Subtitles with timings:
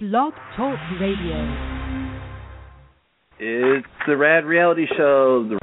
[0.00, 2.14] Blog Talk Radio.
[3.40, 5.48] It's the Rad Reality Show.
[5.48, 5.58] The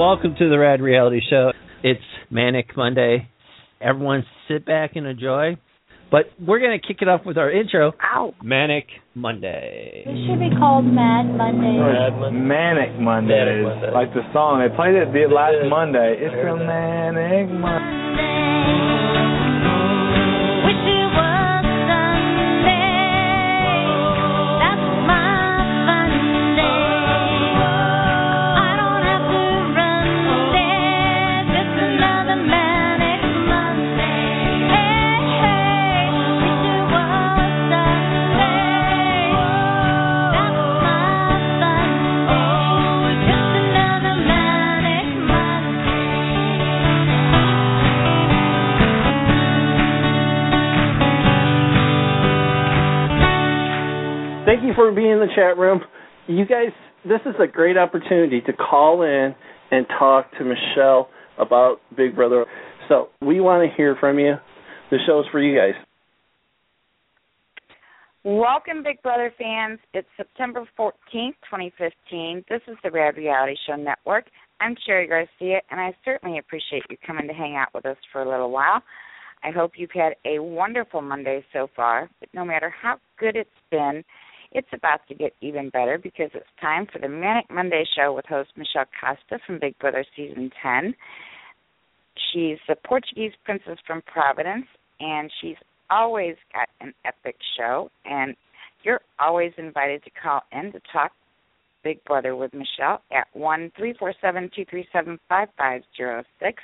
[0.00, 1.52] Welcome to the Rad Reality Show.
[1.84, 2.00] It's
[2.30, 3.28] Manic Monday.
[3.82, 5.58] Everyone sit back and enjoy.
[6.10, 7.92] But we're going to kick it off with our intro.
[8.02, 8.32] Ow.
[8.42, 10.04] Manic Monday.
[10.06, 11.76] It should be called Mad Monday.
[12.32, 13.92] Manic Mondays, Monday.
[13.92, 14.66] like the song.
[14.66, 16.16] They played it the last Monday.
[16.16, 18.99] It's the Manic Monday.
[54.70, 55.80] You for being in the chat room.
[56.26, 56.72] You guys,
[57.04, 59.34] this is a great opportunity to call in
[59.70, 62.46] and talk to Michelle about Big Brother.
[62.88, 64.34] So we want to hear from you.
[64.90, 65.74] The show's for you guys.
[68.22, 69.78] Welcome, Big Brother fans.
[69.94, 70.92] It's September 14th,
[71.48, 72.44] 2015.
[72.48, 74.26] This is the Rad Reality Show Network.
[74.60, 78.22] I'm Sherry Garcia, and I certainly appreciate you coming to hang out with us for
[78.22, 78.82] a little while.
[79.42, 83.48] I hope you've had a wonderful Monday so far, but no matter how good it's
[83.70, 84.04] been,
[84.52, 88.26] it's about to get even better because it's time for the Manic Monday show with
[88.26, 90.94] host Michelle Costa from Big Brother Season 10.
[92.32, 94.66] She's the Portuguese princess from Providence,
[94.98, 95.56] and she's
[95.90, 97.90] always got an epic show.
[98.04, 98.34] And
[98.82, 101.12] you're always invited to call in to talk
[101.82, 106.24] Big Brother with Michelle at one three four seven two three seven five five zero
[106.40, 106.62] six.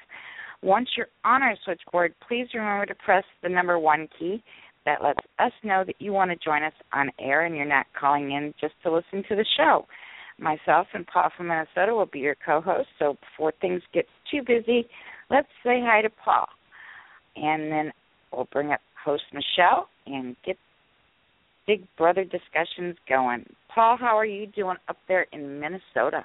[0.63, 4.43] Once you're on our switchboard, please remember to press the number one key.
[4.87, 7.87] That lets us know that you want to join us on air and you're not
[7.99, 9.85] calling in just to listen to the show.
[10.39, 14.43] Myself and Paul from Minnesota will be your co hosts, so before things get too
[14.47, 14.87] busy,
[15.31, 16.47] let's say hi to Paul.
[17.35, 17.93] And then
[18.33, 20.57] we'll bring up host Michelle and get
[21.67, 23.45] Big Brother discussions going.
[23.75, 26.25] Paul, how are you doing up there in Minnesota?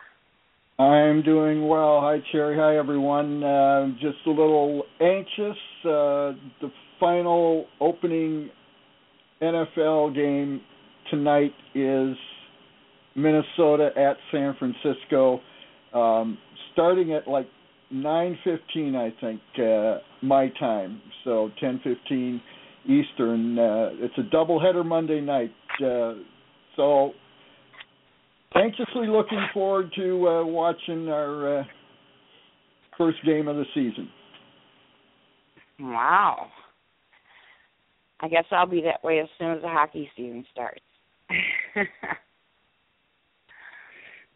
[0.77, 1.99] I'm doing well.
[2.01, 2.57] Hi, Sherry.
[2.57, 3.43] Hi, everyone.
[3.43, 5.57] Uh, just a little anxious.
[5.83, 6.69] Uh, the
[7.01, 8.49] final opening
[9.41, 10.61] NFL game
[11.09, 12.15] tonight is
[13.15, 15.41] Minnesota at San Francisco,
[15.93, 16.37] um,
[16.71, 17.49] starting at like
[17.91, 21.01] 9:15, I think, uh, my time.
[21.25, 22.39] So 10:15
[22.85, 23.59] Eastern.
[23.59, 25.53] Uh, it's a doubleheader Monday night.
[25.83, 26.13] Uh,
[26.75, 27.13] so
[28.55, 31.63] anxiously looking forward to uh, watching our uh,
[32.97, 34.09] first game of the season.
[35.79, 36.51] Wow.
[38.21, 40.81] I guess I'll be that way as soon as the hockey season starts.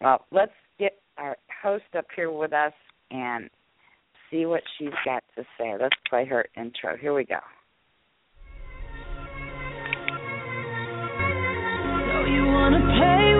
[0.02, 2.74] well, let's get our host up here with us
[3.12, 3.50] and
[4.32, 5.74] see what she's got to say.
[5.80, 6.98] Let's play her intro.
[6.98, 7.40] Here we go.
[12.28, 13.35] you wanna play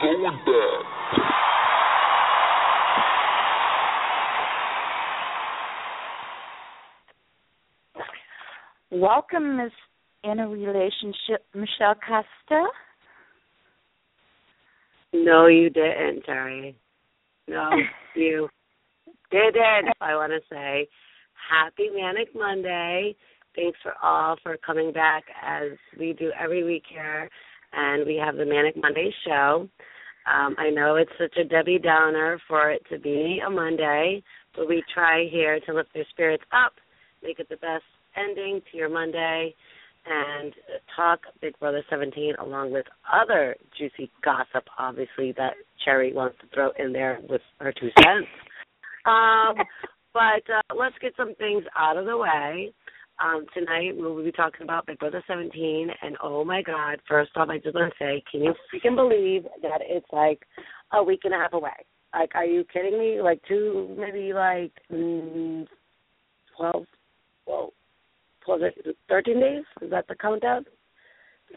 [0.00, 0.86] going back.
[8.92, 9.72] Welcome, Miss
[10.24, 12.66] in a relationship, Michelle Costa.
[15.12, 16.76] No, you didn't, Terry.
[17.48, 17.70] No,
[18.14, 18.48] you
[19.30, 19.92] didn't.
[20.00, 20.88] I want to say
[21.50, 23.16] happy Manic Monday.
[23.56, 27.28] Thanks for all for coming back as we do every week here,
[27.72, 29.68] and we have the Manic Monday show.
[30.26, 34.22] Um, I know it's such a Debbie Downer for it to be a Monday,
[34.56, 36.74] but we try here to lift their spirits up,
[37.22, 37.84] make it the best
[38.16, 39.54] ending to your Monday,
[40.06, 40.52] and
[40.96, 46.70] talk Big Brother 17 along with other juicy gossip, obviously, that Sherry wants to throw
[46.78, 48.28] in there with her two cents.
[49.06, 49.56] Um,
[50.14, 52.72] but uh, let's get some things out of the way.
[53.22, 57.00] Um, tonight we will be talking about Big Brother 17, and oh my God!
[57.06, 60.40] First off, I just want to say, can you freaking believe that it's like
[60.92, 61.70] a week and a half away?
[62.14, 63.20] Like, are you kidding me?
[63.20, 65.66] Like two, maybe like mm,
[66.56, 66.86] twelve,
[67.46, 67.74] well,
[68.48, 69.64] was it thirteen days?
[69.82, 70.64] Is that the countdown?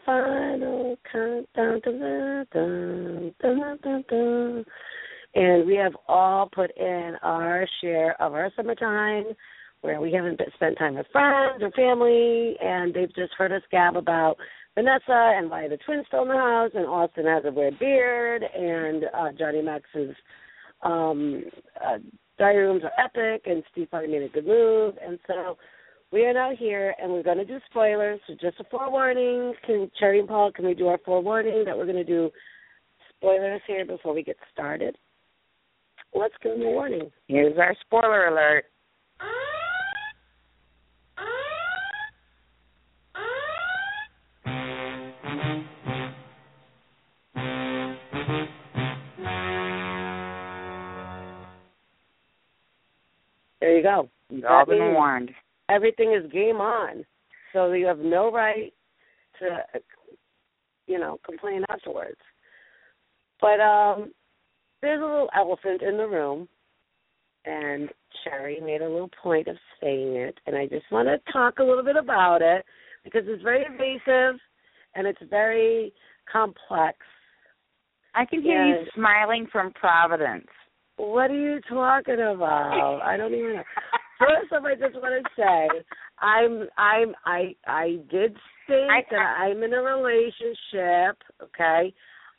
[0.04, 1.80] Final countdown.
[1.82, 4.64] Dun, dun, dun, dun, dun.
[5.34, 9.24] And we have all put in our share of our summertime
[9.84, 13.96] where we haven't spent time with friends or family, and they've just heard us gab
[13.96, 14.36] about
[14.74, 18.42] Vanessa and why the twins still in the house, and Austin has a weird beard,
[18.42, 19.84] and uh, Johnny Mac's
[20.80, 21.44] um,
[21.84, 21.98] uh,
[22.38, 25.58] diary rooms are epic, and Steve probably made a good move, and so
[26.10, 28.20] we are now here, and we're going to do spoilers.
[28.26, 29.52] So just a forewarning.
[29.66, 32.30] Can Sherry and Paul, can we do our forewarning that we're going to do
[33.18, 34.96] spoilers here before we get started?
[36.14, 37.10] Let's give them a warning.
[37.28, 38.64] Here's our spoiler alert.
[53.64, 54.10] There you go.
[54.28, 55.30] You've all been warned.
[55.70, 57.02] Everything is game on,
[57.54, 58.74] so you have no right
[59.38, 59.80] to,
[60.86, 62.20] you know, complain afterwards.
[63.40, 64.12] But um,
[64.82, 66.46] there's a little elephant in the room,
[67.46, 67.88] and
[68.22, 71.64] Sherry made a little point of saying it, and I just want to talk a
[71.64, 72.66] little bit about it
[73.02, 74.38] because it's very evasive
[74.94, 75.94] and it's very
[76.30, 76.98] complex.
[78.14, 80.48] I can hear you smiling from Providence.
[80.96, 83.00] What are you talking about?
[83.02, 83.62] I don't even know.
[84.18, 85.68] First off, I just want to say,
[86.20, 91.18] I'm, I'm, I, I did state I- that I'm in a relationship.
[91.42, 91.92] Okay,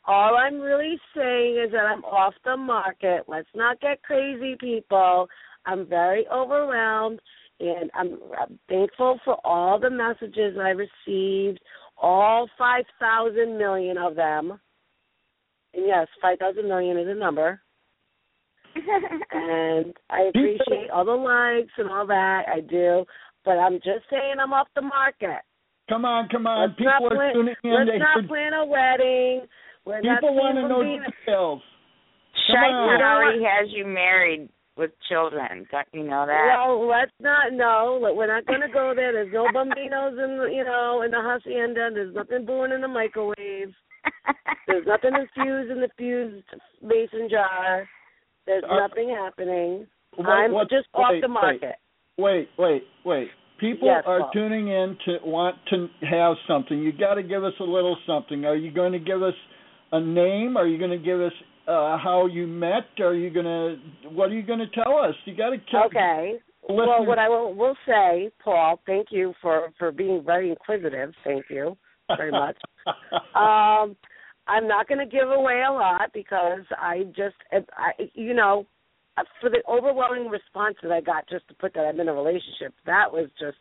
[0.06, 3.24] all I'm really saying is that I'm off the market.
[3.28, 5.28] Let's not get crazy, people.
[5.66, 7.20] I'm very overwhelmed,
[7.60, 11.60] and I'm, I'm thankful for all the messages I received,
[11.98, 14.58] all five thousand million of them.
[15.74, 17.60] And yes, five thousand million is a number
[19.32, 22.42] and I appreciate all the likes and all that.
[22.48, 23.04] I do,
[23.44, 25.40] but I'm just saying I'm off the market.
[25.88, 26.70] Come on, come on.
[26.70, 27.70] Let's not People are plan- tuning in.
[27.74, 29.46] Let's They not heard- plan a wedding.
[29.84, 31.62] We're people want to know we're being- details.
[32.48, 33.02] Come Shite on.
[33.02, 35.66] already has you married with children.
[35.70, 36.54] Don't you know that?
[36.58, 37.52] Well, let's not.
[37.52, 39.12] No, we're not going to go there.
[39.12, 41.90] There's no bambinos in the, you know, in the hacienda.
[41.94, 43.72] There's nothing brewing in the microwave.
[44.66, 46.44] There's nothing infused in the fused
[46.82, 47.88] mason jar.
[48.46, 49.86] There's Uh, nothing happening.
[50.16, 51.76] What- I'm what- just off wait, the market.
[52.16, 53.30] Wait, wait, wait.
[53.58, 54.30] People Yes, are Paul.
[54.32, 56.78] tuning in to want to have something.
[56.78, 58.44] You got to give us a little something.
[58.44, 59.34] Are you going to give us
[59.92, 60.56] a name?
[60.56, 61.32] Are you going to give us
[61.66, 62.86] uh how you met?
[63.00, 65.14] Are you going to what are you going to tell us?
[65.24, 66.38] You got to tell Okay.
[66.62, 71.14] listeners- Well, what I will, will say, Paul, thank you for for being very inquisitive.
[71.24, 71.76] Thank you
[72.16, 72.56] very much.
[73.34, 73.96] um,
[74.48, 78.66] I'm not going to give away a lot because I just, I, you know,
[79.40, 82.74] for the overwhelming response that I got just to put that I'm in a relationship,
[82.84, 83.56] that was just,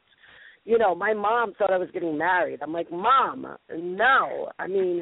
[0.64, 2.60] you know, my mom thought I was getting married.
[2.62, 4.50] I'm like, Mom, no.
[4.60, 5.02] I mean,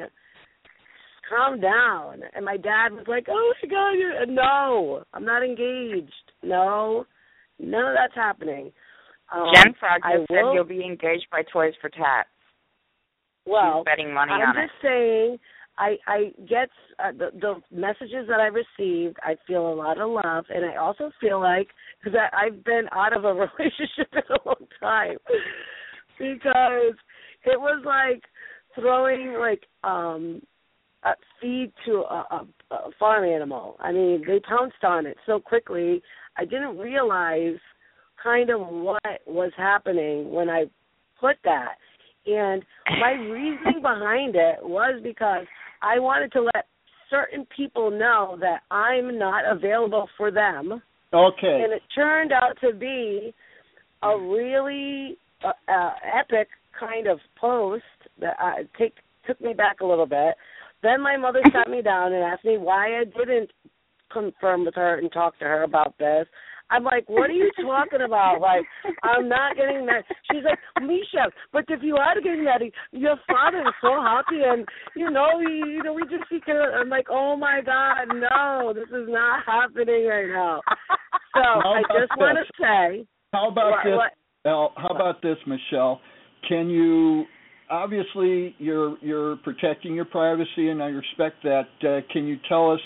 [1.28, 2.20] calm down.
[2.34, 6.12] And my dad was like, Oh my God, you're no, I'm not engaged.
[6.42, 7.06] No,
[7.58, 8.72] none of that's happening.
[9.34, 12.28] Um, Jen Frog I just said will- you'll be engaged by Toys for Tots.
[13.46, 14.86] well, She's betting money I'm on just it.
[14.86, 15.38] saying,
[15.78, 19.16] I I get uh, the the messages that I received.
[19.22, 21.68] I feel a lot of love, and I also feel like
[22.02, 25.16] because I've been out of a relationship in a long time
[26.18, 26.94] because
[27.44, 28.22] it was like
[28.74, 30.42] throwing like um
[31.04, 33.76] a feed to a, a, a farm animal.
[33.80, 36.02] I mean, they pounced on it so quickly.
[36.36, 37.58] I didn't realize
[38.22, 40.64] kind of what was happening when I
[41.20, 41.74] put that.
[42.26, 42.64] And
[43.00, 45.44] my reasoning behind it was because
[45.84, 46.66] I wanted to let
[47.10, 50.82] certain people know that I'm not available for them.
[51.12, 51.62] Okay.
[51.62, 53.34] And it turned out to be
[54.02, 56.48] a really uh, uh, epic
[56.78, 57.84] kind of post
[58.20, 58.94] that uh, take
[59.26, 60.34] took me back a little bit.
[60.82, 63.50] Then my mother sat me down and asked me why I didn't
[64.12, 66.26] confirm with her and talk to her about this.
[66.70, 68.40] I'm like, what are you talking about?
[68.40, 68.64] Like,
[69.02, 70.04] I'm not getting married.
[70.30, 74.66] She's like, Misha, but if you are getting married, your father is so happy, and
[74.96, 76.40] you know, we, you know, we just see.
[76.50, 80.60] I'm like, oh my God, no, this is not happening right now.
[81.34, 83.96] So I just want to say, How about what- this?
[83.96, 84.12] what-
[84.44, 86.00] Now, how about this, Michelle?
[86.48, 87.24] Can you
[87.70, 91.68] obviously you're you're protecting your privacy, and I respect that.
[91.82, 92.80] Uh, can you tell us?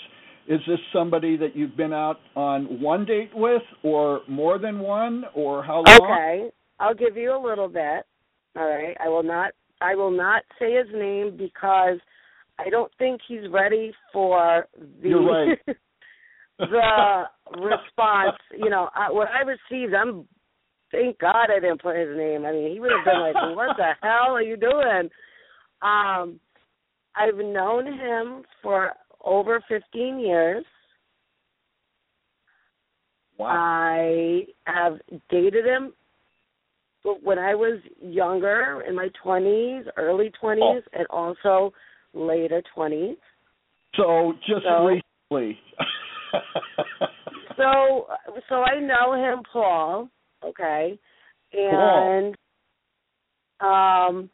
[0.49, 5.25] Is this somebody that you've been out on one date with, or more than one,
[5.35, 5.99] or how long?
[6.01, 8.03] Okay, I'll give you a little bit.
[8.57, 9.51] All right, I will not.
[9.79, 11.99] I will not say his name because
[12.57, 14.67] I don't think he's ready for
[15.01, 15.59] the You're right.
[16.57, 17.23] the
[17.55, 18.37] response.
[18.57, 20.27] You know, I, what I received, I'm.
[20.91, 22.43] Thank God I didn't put his name.
[22.45, 25.09] I mean, he would have been like, "What the hell are you doing?"
[25.83, 26.39] Um,
[27.15, 30.65] I've known him for over 15 years.
[33.37, 33.47] Wow.
[33.47, 34.99] I have
[35.29, 35.93] dated him
[37.23, 40.97] when I was younger, in my twenties, early twenties, Oh.
[40.97, 41.73] and also
[42.13, 43.15] later twenties.
[43.95, 44.85] So just So-
[45.31, 45.57] recently.
[47.55, 48.07] So,
[48.49, 50.09] so I know him, Paul.
[50.43, 50.99] Okay,
[51.53, 52.35] and
[53.61, 54.29] um,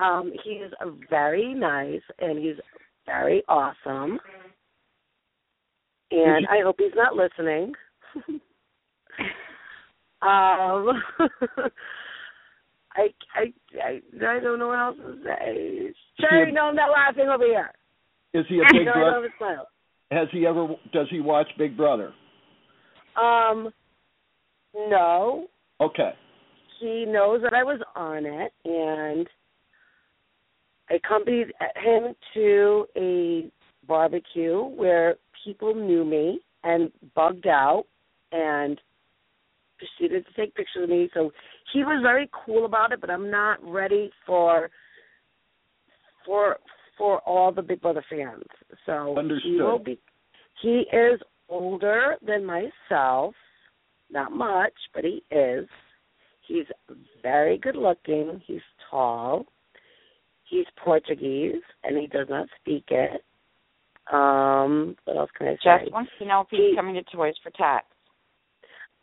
[0.00, 0.70] um, he's
[1.10, 2.56] very nice and he's
[3.06, 4.18] very awesome.
[6.10, 7.72] And I hope he's not listening.
[10.20, 11.02] um,
[12.94, 15.94] I, I, I, I don't know what else to say.
[16.20, 17.70] Sherry, no, I'm not laughing over here.
[18.34, 19.10] Is he a big no, brother?
[19.10, 19.68] don't have a smile.
[20.10, 20.68] Has he ever?
[20.92, 22.12] Does he watch Big Brother?
[23.16, 23.70] Um,
[24.74, 25.46] no,
[25.80, 26.10] Okay.
[26.80, 29.26] he knows that I was on it, and
[30.94, 33.50] accompanied uh, him to a
[33.86, 37.84] barbecue where people knew me and bugged out
[38.30, 38.80] and
[39.78, 41.08] proceeded to take pictures of me.
[41.14, 41.32] So
[41.72, 44.70] he was very cool about it, but I'm not ready for
[46.24, 46.58] for
[46.96, 48.44] for all the Big Brother fans.
[48.86, 49.98] So he will be.
[50.60, 53.34] He is older than myself,
[54.10, 55.66] not much, but he is.
[56.46, 56.66] He's
[57.22, 58.40] very good looking.
[58.46, 59.46] He's tall.
[60.52, 63.24] He's Portuguese, and he does not speak it.
[64.12, 65.84] Um, what else can I say?
[65.84, 67.86] Jess wants to know if he's He- coming to Toys for Tots.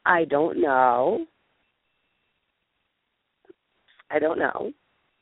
[0.06, 1.26] I don't know.
[4.12, 4.72] I don't know.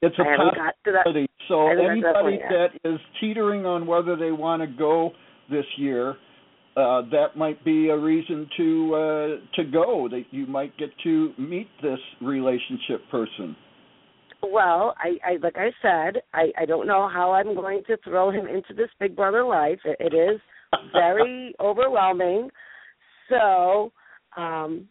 [0.02, 1.04] It's a I haven't got to that.
[1.06, 1.30] possibility.
[1.48, 4.68] So I haven't got to that anybody that is teetering on whether they want to
[4.68, 5.12] go
[5.50, 6.18] this year,
[6.76, 10.10] uh, that might be a reason to uh, to go.
[10.10, 13.56] That you might get to meet this relationship person.
[14.52, 18.32] Well, I, I like I said, I, I don't know how I'm going to throw
[18.32, 19.80] him into this Big Brother life.
[19.86, 20.40] It, it is
[20.94, 22.50] very overwhelming.
[23.30, 23.92] So,
[24.36, 24.88] um,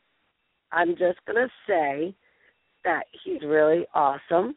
[0.73, 2.15] I'm just gonna say
[2.85, 4.55] that he's really awesome,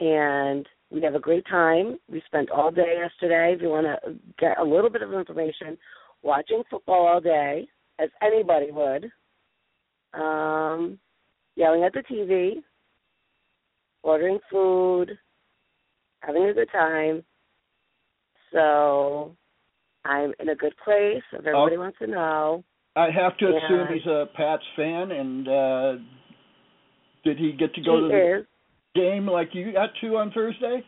[0.00, 1.98] and we have a great time.
[2.10, 3.54] We spent all day yesterday.
[3.54, 5.76] If you want to get a little bit of information,
[6.22, 7.68] watching football all day,
[7.98, 9.10] as anybody would,
[10.14, 10.98] um,
[11.56, 12.62] yelling at the TV,
[14.02, 15.18] ordering food,
[16.20, 17.22] having a good time.
[18.52, 19.36] So
[20.04, 21.22] I'm in a good place.
[21.32, 21.80] If everybody Oh.
[21.80, 22.64] wants to know.
[22.96, 25.96] I have to assume he's a Pats fan, and uh,
[27.24, 28.46] did he get to go to the is.
[28.94, 30.84] game like you got to on Thursday?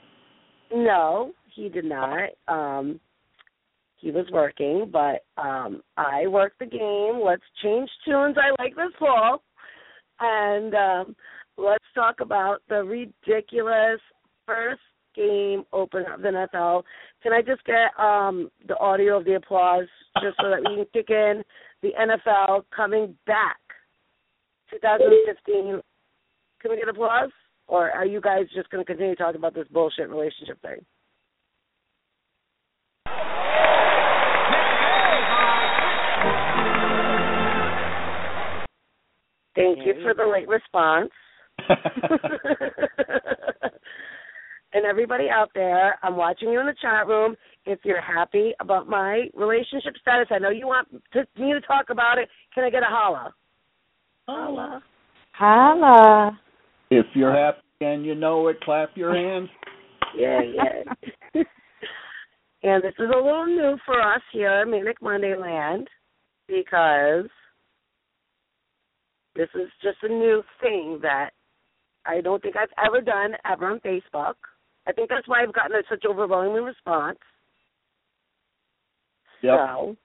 [0.73, 2.31] No, he did not.
[2.49, 3.00] Um
[3.97, 7.21] he was working, but um I worked the game.
[7.25, 8.37] Let's change tunes.
[8.38, 9.43] I like this fall.
[10.21, 11.17] And um
[11.61, 14.00] let's talk about the ridiculous
[14.47, 14.81] first
[15.14, 16.83] game opener of the NFL.
[17.23, 19.87] Can I just get um the audio of the applause
[20.23, 21.43] just so that we can kick in
[21.83, 23.59] the NFL coming back
[24.71, 25.81] 2015
[26.61, 27.31] can we get applause?
[27.67, 30.85] Or are you guys just going to continue talking about this bullshit relationship thing?
[39.55, 41.11] Thank you for the late response.
[44.73, 47.37] And everybody out there, I'm watching you in the chat room.
[47.67, 51.91] If you're happy about my relationship status, I know you want to, me to talk
[51.91, 52.29] about it.
[52.55, 53.35] Can I get a holla?
[54.29, 54.83] Holla.
[55.33, 56.39] Holla.
[56.91, 59.49] If you're happy and you know it, clap your hands.
[60.17, 61.43] Yeah, yeah.
[62.62, 65.89] and this is a little new for us here in Manic Monday Land
[66.49, 67.29] because
[69.37, 71.31] this is just a new thing that
[72.07, 74.35] I don't think I've ever done ever on Facebook.
[74.87, 77.19] I think that's why I've gotten a such overwhelming response.
[79.42, 79.59] Yep.
[79.59, 79.97] So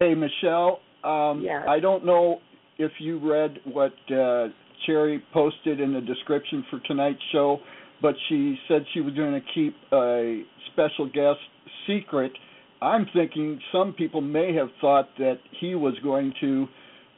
[0.00, 0.80] Hey, Michelle.
[1.04, 1.64] Um, Yes.
[1.68, 2.40] I don't know
[2.78, 4.48] if you read what uh,
[4.86, 7.60] Sherry posted in the description for tonight's show,
[8.00, 11.38] but she said she was going to keep a special guest
[11.86, 12.32] secret.
[12.80, 16.66] I'm thinking some people may have thought that he was going to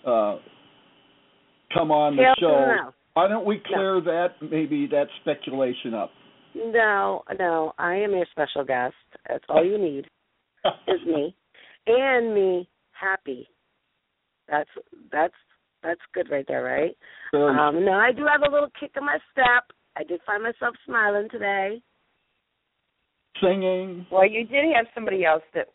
[0.04, 0.36] uh,
[1.72, 2.92] come on the show.
[3.16, 3.22] No.
[3.22, 6.10] Why don't we clear that maybe that speculation up?
[6.54, 8.94] No, no, I am your special guest.
[9.28, 10.06] That's all you need
[10.86, 11.34] is me,
[11.86, 13.48] and me happy.
[14.48, 14.68] That's
[15.10, 15.34] that's
[15.82, 16.96] that's good right there, right?
[17.34, 19.64] Um, no, I do have a little kick in my step.
[19.96, 21.82] I did find myself smiling today.
[23.42, 24.06] singing.
[24.10, 25.68] Well, you did have somebody else that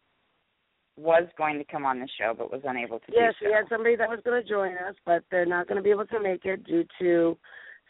[0.98, 3.66] was going to come on the show but was unable to Yes, do we had
[3.70, 6.20] somebody that was going to join us, but they're not going to be able to
[6.20, 7.38] make it due to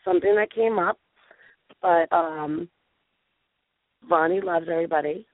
[0.04, 1.00] something that came up.
[1.82, 2.70] But um
[4.10, 5.26] Bonnie loves everybody,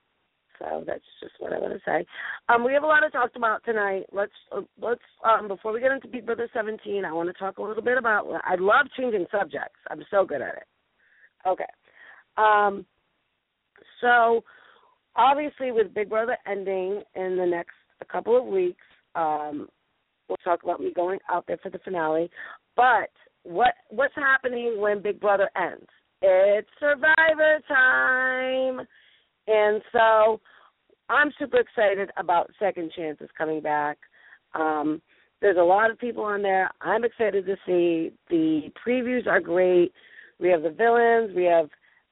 [0.58, 2.06] so that's just what I want to say.
[2.48, 4.04] Um, we have a lot to talk about tonight.
[4.12, 7.58] Let's uh, let's um before we get into Big Brother 17, I want to talk
[7.58, 8.26] a little bit about.
[8.44, 9.78] I love changing subjects.
[9.90, 10.66] I'm so good at it.
[11.46, 11.64] Okay.
[12.36, 12.86] Um.
[14.00, 14.44] So
[15.16, 19.68] obviously, with Big Brother ending in the next a couple of weeks, um,
[20.28, 22.30] we'll talk about me going out there for the finale.
[22.76, 23.10] But
[23.44, 25.86] what what's happening when Big Brother ends?
[26.22, 28.86] It's Survivor time,
[29.46, 30.40] and so
[31.08, 33.98] I'm super excited about Second Chances coming back.
[34.54, 35.02] Um,
[35.40, 36.70] there's a lot of people on there.
[36.80, 38.12] I'm excited to see.
[38.30, 39.92] The previews are great.
[40.40, 41.36] We have the villains.
[41.36, 41.68] We have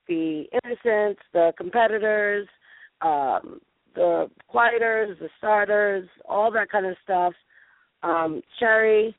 [0.09, 2.47] the innocents, the competitors,
[3.02, 3.61] um,
[3.94, 7.35] the quieters, the starters, all that kind of stuff.
[8.02, 9.14] Um, Sherry,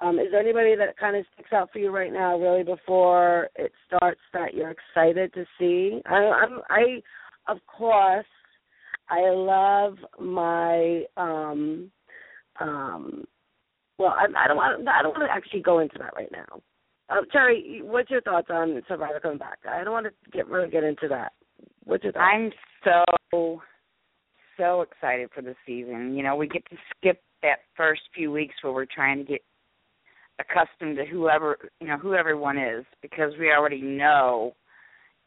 [0.00, 3.48] um, is there anybody that kind of sticks out for you right now, really, before
[3.56, 6.00] it starts that you're excited to see?
[6.06, 7.02] I, I'm, I,
[7.48, 8.26] of course,
[9.08, 11.90] I love my, um,
[12.60, 13.24] um,
[13.98, 16.60] well, I, I don't want, I don't want to actually go into that right now.
[17.10, 19.58] Um, Sherry, what's your thoughts on Survivor coming back?
[19.68, 21.32] I don't want to get really get into that.
[21.84, 22.24] What's your thoughts?
[22.32, 22.50] I'm
[22.84, 23.60] so
[24.56, 26.14] so excited for the season.
[26.14, 29.40] You know, we get to skip that first few weeks where we're trying to get
[30.38, 34.54] accustomed to whoever you know who everyone is because we already know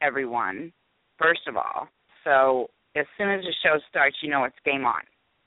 [0.02, 0.72] everyone
[1.20, 1.88] first of all.
[2.24, 5.02] So as soon as the show starts, you know it's game on.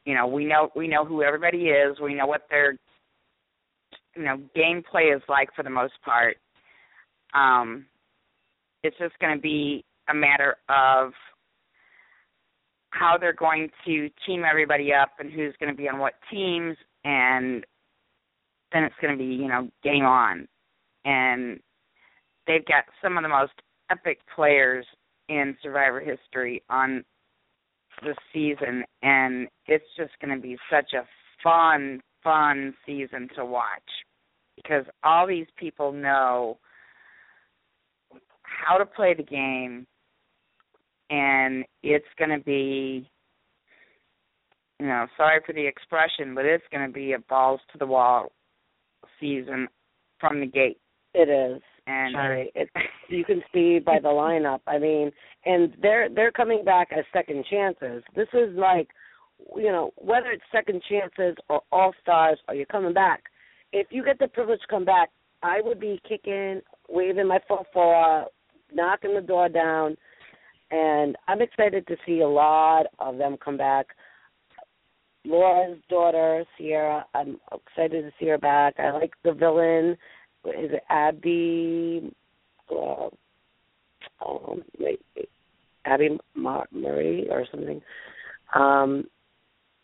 [0.04, 1.98] You know, we know we know who everybody is.
[2.00, 2.72] We know what their
[4.16, 6.36] you know gameplay is like for the most part.
[7.34, 7.86] Um,
[8.82, 11.12] it's just going to be a matter of
[12.90, 16.76] how they're going to team everybody up and who's going to be on what teams
[17.04, 17.64] and
[18.72, 20.48] then it's going to be you know game on.
[21.04, 21.60] And
[22.46, 23.52] they've got some of the most
[23.90, 24.86] epic players
[25.28, 27.04] in survivor history on
[28.02, 31.04] this season and it's just going to be such a
[31.42, 33.82] fun fun season to watch
[34.56, 36.58] because all these people know
[38.42, 39.86] how to play the game
[41.10, 43.08] and it's going to be
[44.78, 47.86] you know sorry for the expression but it's going to be a balls to the
[47.86, 48.30] wall
[49.20, 49.68] season
[50.20, 50.78] from the gate
[51.14, 51.62] It is.
[51.86, 52.68] and Sorry, it,
[53.08, 54.60] you can see by the lineup.
[54.66, 55.10] I mean,
[55.44, 58.02] and they're they're coming back as second chances.
[58.14, 58.88] This is like,
[59.56, 63.22] you know, whether it's second chances or all stars or you're coming back.
[63.72, 65.10] If you get the privilege to come back,
[65.42, 68.28] I would be kicking, waving my foot football,
[68.72, 69.96] knocking the door down,
[70.70, 73.86] and I'm excited to see a lot of them come back.
[75.24, 78.74] Laura's daughter, Ciera, I'm excited to see her back.
[78.78, 79.96] I like the villain.
[80.44, 82.12] Is it Abby?
[82.70, 83.08] Uh,
[84.24, 84.62] um,
[85.84, 87.80] Abby Mar- Murray or something.
[88.54, 89.04] Um,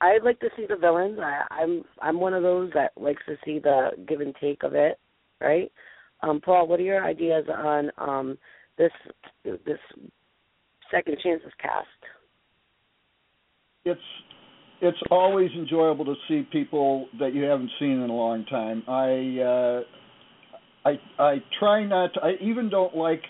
[0.01, 1.19] I'd like to see the villains.
[1.21, 4.75] I, I'm I'm one of those that likes to see the give and take of
[4.75, 4.99] it,
[5.41, 5.71] right?
[6.23, 8.39] Um, Paul, what are your ideas on um,
[8.77, 8.93] this
[9.45, 9.79] this
[10.95, 11.89] second chances cast?
[13.85, 14.01] it's
[14.81, 18.83] it's always enjoyable to see people that you haven't seen in a long time.
[18.89, 23.23] I uh I I try not to I even don't like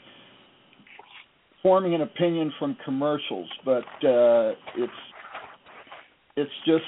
[1.62, 4.92] forming an opinion from commercials, but uh it's
[6.37, 6.85] it's just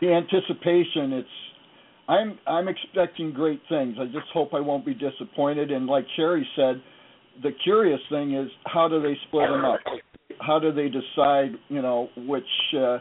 [0.00, 1.28] the anticipation it's
[2.08, 3.96] I'm I'm expecting great things.
[4.00, 6.82] I just hope I won't be disappointed and like Sherry said,
[7.42, 9.80] the curious thing is how do they split them up?
[10.40, 12.44] How do they decide, you know, which
[12.78, 12.98] uh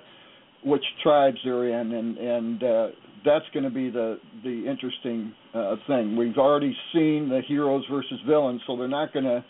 [0.63, 2.88] which tribes they're in and and uh
[3.26, 6.15] that's going to be the the interesting uh thing.
[6.17, 9.43] We've already seen the heroes versus villains, so they're not going to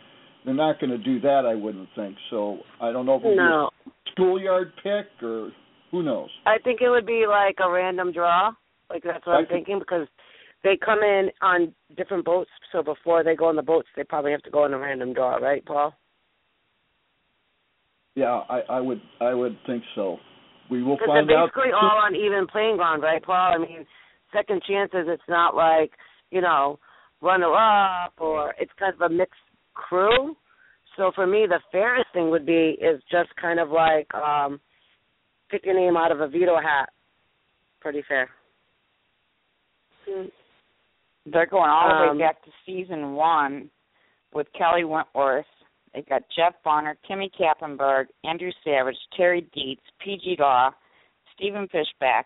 [0.45, 2.15] they're not going to do that I wouldn't think.
[2.29, 5.51] So I don't know if it'll No, be a schoolyard pick or
[5.91, 6.29] who knows.
[6.45, 8.51] I think it would be like a random draw.
[8.89, 10.07] Like that's what I'm I thinking because
[10.63, 12.49] they come in on different boats.
[12.71, 15.13] So before they go on the boats, they probably have to go on a random
[15.13, 15.93] draw, right, Paul?
[18.15, 20.17] Yeah, I, I would I would think so.
[20.69, 21.49] We will Because find they're out.
[21.53, 23.53] basically all on even playing ground, right, Paul?
[23.55, 23.85] I mean,
[24.31, 25.07] second chances.
[25.07, 25.91] It's not like
[26.29, 26.79] you know
[27.21, 29.39] runner up or it's kind of a mixed
[29.73, 30.35] crew.
[30.95, 34.59] So for me, the fairest thing would be is just kind of like um
[35.49, 36.89] pick your name out of a veto hat.
[37.81, 38.29] Pretty fair.
[41.25, 43.69] They're going all the Um, way back to season one
[44.33, 45.45] with Kelley Wentworth.
[45.93, 50.71] They've got Jeff Bonner, Kimmi Kappenberg, Andrew Savage, Terry Deitz, Peih-Gee Law,
[51.33, 52.25] Stephen Fishback,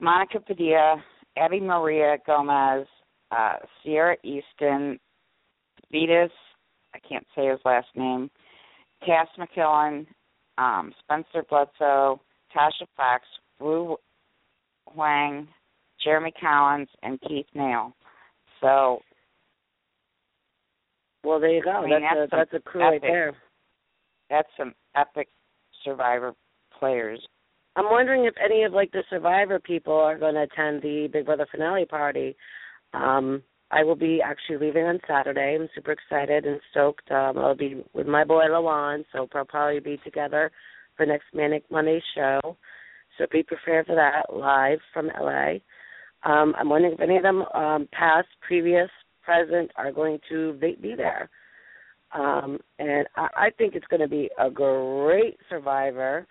[0.00, 1.02] Monica Padilla,
[1.38, 2.86] Abi-Maria Gomes,
[3.30, 4.98] uh, Ciera Eastin,
[5.92, 6.30] Vytas,
[6.94, 8.30] I can't say his last name,
[9.04, 10.06] Kass McQuillen,
[10.58, 12.20] um, Spencer Bledsoe,
[12.54, 13.24] Tasha Fox,
[13.60, 13.96] Woo
[14.88, 15.48] Hwang,
[16.06, 17.92] Jeremy Collins, and Keith Nale.
[18.60, 19.00] So
[21.24, 21.70] Well, there you go.
[21.70, 23.02] I mean, that's, that's a that's a crew epic.
[23.02, 23.36] right there.
[24.30, 25.28] that's some epic
[25.84, 26.32] Survivor
[26.78, 27.20] players.
[27.74, 31.26] I'm wondering if any of like the Survivor people are going to attend the Big
[31.26, 32.36] Brother finale party.
[32.94, 33.42] Um,
[33.72, 35.58] I will be actually leaving on Saturday.
[35.60, 37.10] I'm super excited and stoked.
[37.10, 40.52] Um, I'll be with my boy Lawon, so we'll probably be together
[40.96, 42.56] for next Manic Monday show.
[43.18, 45.54] So be prepared for that live from LA.
[46.24, 48.88] Um, I'm wondering if any of them, um, past, previous,
[49.22, 51.28] present, are going to be be there.
[52.12, 56.26] Um, and I, I think it's going to be a great Survivor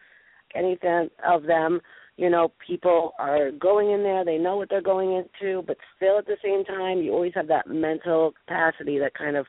[0.55, 1.81] anything of them.
[2.17, 6.17] You know, people are going in there, they know what they're going into, but still
[6.17, 9.45] at the same time, you always have that mental capacity that kind of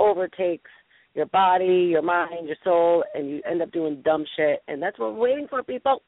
[0.00, 0.70] overtakes
[1.14, 4.62] your body, your mind, your soul, and you end up doing dumb shit.
[4.66, 6.02] And that's what we're waiting for, people.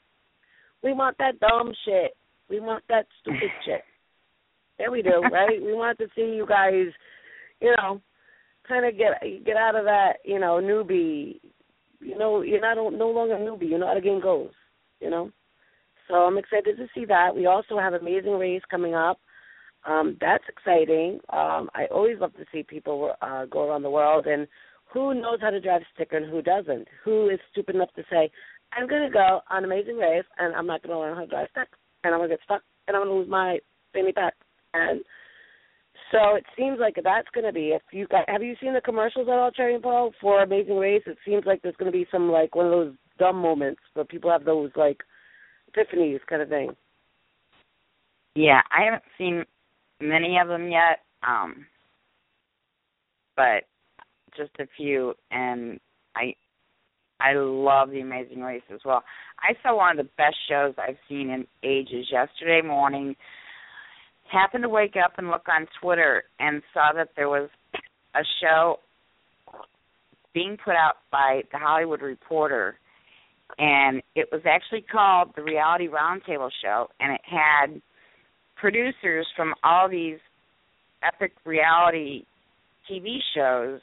[0.83, 2.16] We want that dumb shit.
[2.51, 3.83] We want that stupid shit.
[4.79, 5.63] There we do, right?
[5.63, 6.87] we want to see you guys,
[7.61, 8.01] you know,
[8.67, 11.41] kind of get get out of that, you know, newbie
[12.01, 13.69] you know, you're not no longer a newbie.
[13.69, 14.51] You know how the game goes.
[15.01, 15.31] You know,
[16.09, 17.35] so I'm excited to see that.
[17.35, 19.19] We also have Amazing Race coming up.
[19.87, 21.21] Um, that's exciting.
[21.31, 24.47] Um, I always love to see people uh, go around the world, and
[24.93, 26.87] who knows how to drive a sticker and who doesn't?
[27.05, 28.31] Who is stupid enough to say,
[28.73, 31.27] "I'm going to go on Amazing Race and I'm not going to learn how to
[31.27, 31.69] drive a stick,
[32.05, 33.59] and I'm to get stuck, and I'm to lose my
[33.93, 34.35] family pack."
[34.75, 35.03] And
[36.13, 37.69] so it seems like that's to be.
[37.69, 40.77] If you got, have you seen the commercials at all, Sherry and Paul, for Amazing
[40.77, 41.03] Race?
[41.07, 44.31] It seems like there's to be some like one of those dumb moments where people
[44.31, 44.99] have those like
[45.71, 46.75] epiphanies kind of thing.
[48.35, 49.45] Yeah, I haven't seen
[50.01, 51.67] many of them yet, um,
[53.37, 53.65] but
[54.37, 55.79] just a few, and
[56.17, 56.35] I
[57.20, 59.02] I love the Amazing Race as well.
[59.38, 63.14] I saw one of the best shows I've seen in ages yesterday morning.
[64.30, 67.48] Happened to wake up and look on Twitter and saw that there was
[68.14, 68.76] a show
[70.33, 72.76] being put out by the Hollywood Reporter,
[73.59, 77.83] and it was actually called the Reality Roundtable Show, and it had
[78.56, 80.18] producers from all these
[81.02, 82.24] epic reality
[82.88, 83.80] TV shows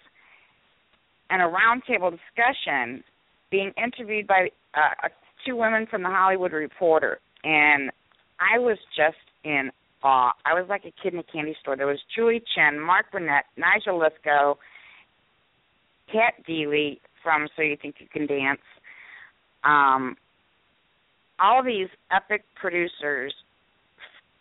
[1.30, 3.04] and a roundtable discussion
[3.52, 5.08] being interviewed by uh,
[5.46, 7.92] two women from the Hollywood Reporter, and
[8.40, 9.72] I was just in
[10.04, 10.32] awe.
[10.46, 11.76] I was like a kid in a candy store.
[11.76, 14.56] There was Julie Chen, Mark Burnett, Nigel Lythgoe,
[16.12, 18.62] Cat Deeley from So You Think You Can Dance.
[19.64, 20.16] Um,
[21.40, 23.34] all these epic producers,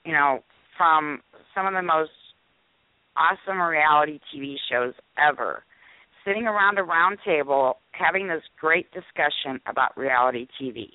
[0.05, 0.41] you know,
[0.77, 1.21] from
[1.55, 2.11] some of the most
[3.17, 5.63] awesome reality TV shows ever,
[6.27, 10.89] sitting around a round table having this great discussion about reality TV.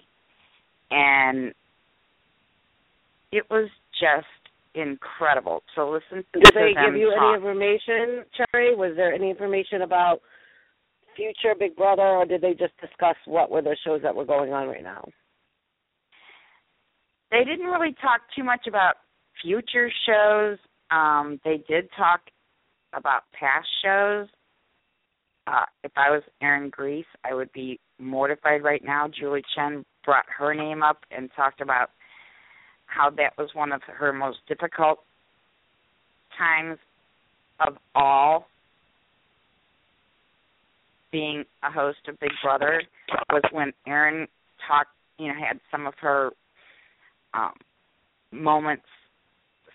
[0.91, 1.53] And
[3.31, 4.25] it was just
[4.73, 7.23] incredible So listen to Did they give you talk.
[7.23, 8.75] any information, Sherry?
[8.75, 10.21] Was there any information about
[11.15, 14.53] future Big Brother, or did they just discuss what were the shows that were going
[14.53, 15.03] on right now?
[17.31, 18.95] they didn't really talk too much about
[19.41, 20.57] future shows.
[20.91, 22.19] Um, they did talk
[22.93, 24.27] about past shows.
[25.47, 29.07] Uh, if I was Aaryn Gries, I would be mortified right now.
[29.07, 31.89] Julie Chen brought her name up and talked about
[32.85, 34.99] how that was one of her most difficult
[36.37, 36.77] times
[37.65, 38.47] of all
[41.11, 42.81] being a host of Big Brother
[43.29, 44.27] was when Aaron
[44.67, 46.31] talked, you know, had some of her
[47.33, 47.53] um,
[48.31, 48.85] moments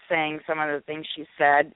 [0.09, 1.73] saying some of the things she said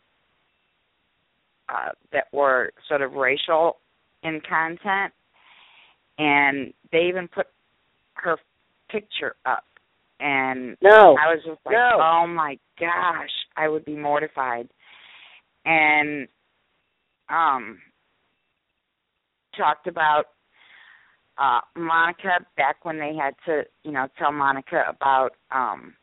[1.69, 3.77] uh, that were sort of racial
[4.23, 5.13] in content,
[6.19, 7.47] and they even put
[8.15, 8.37] her
[8.91, 9.65] picture up,
[10.21, 11.17] and No.
[11.17, 11.99] I was just like, No.
[12.01, 14.69] oh my gosh, I would be mortified.
[15.65, 16.27] And
[17.29, 17.79] um
[19.57, 20.25] talked about
[21.39, 25.95] uh Monica back when they had to, you know, tell Monica about um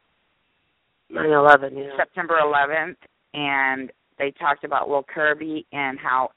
[1.09, 1.95] Nine eleven, yeah.
[1.95, 2.97] September 11th,
[3.33, 6.31] and they talked about Will Kirby and how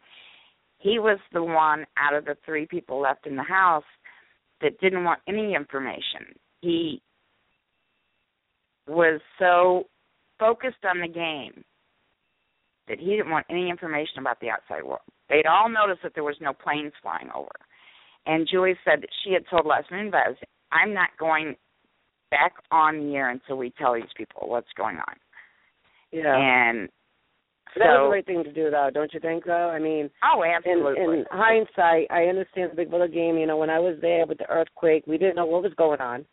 [0.81, 3.85] he was the one out of the three people left in the house
[4.63, 6.35] that didn't want any information.
[6.63, 7.03] He
[8.89, 9.85] was so
[10.39, 11.63] focused on the game
[12.89, 15.01] that he didn't want any information about the outside world.
[15.29, 17.53] They'd all noticed that there was no planes flying over.
[18.27, 20.37] And Julie said that she had told Les Moonves,
[20.73, 21.57] I'm not going
[22.31, 25.15] back on the air until we tell these people what's going on.
[26.11, 26.37] Yeah.
[26.37, 26.89] And
[27.77, 29.45] that was so, the right thing to do, though, don't you think?
[29.45, 31.19] Though, I mean, oh, in, absolutely.
[31.21, 33.37] in hindsight, I understand the Big Brother game.
[33.39, 36.01] You know, when I was there with the earthquake, we didn't know what was going
[36.01, 36.25] on.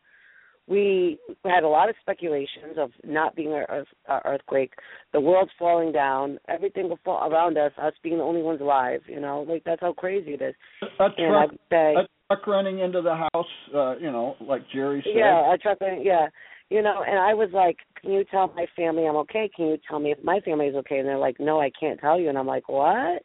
[0.67, 4.73] We had a lot of speculations of not being an earth, uh, earthquake,
[5.13, 8.99] the world falling down, everything will fall around us, us being the only ones alive.
[9.07, 10.55] You know, like that's how crazy it is.
[10.99, 14.63] A And truck, I'd say, a truck running into the house, uh, you know, like
[14.73, 15.13] Jerry said.
[15.15, 16.27] yeah, I tried to, yeah,
[16.69, 19.49] you know, and I was like, "Can you tell my family I'm okay?
[19.55, 22.19] Can you tell me if my family's okay?" And they're like, "No, I can't tell
[22.19, 23.23] you." And I'm like, "What?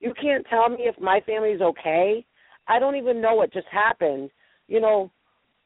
[0.00, 2.24] You can't tell me if my family's okay?
[2.66, 4.30] I don't even know what just happened."
[4.68, 5.10] You know,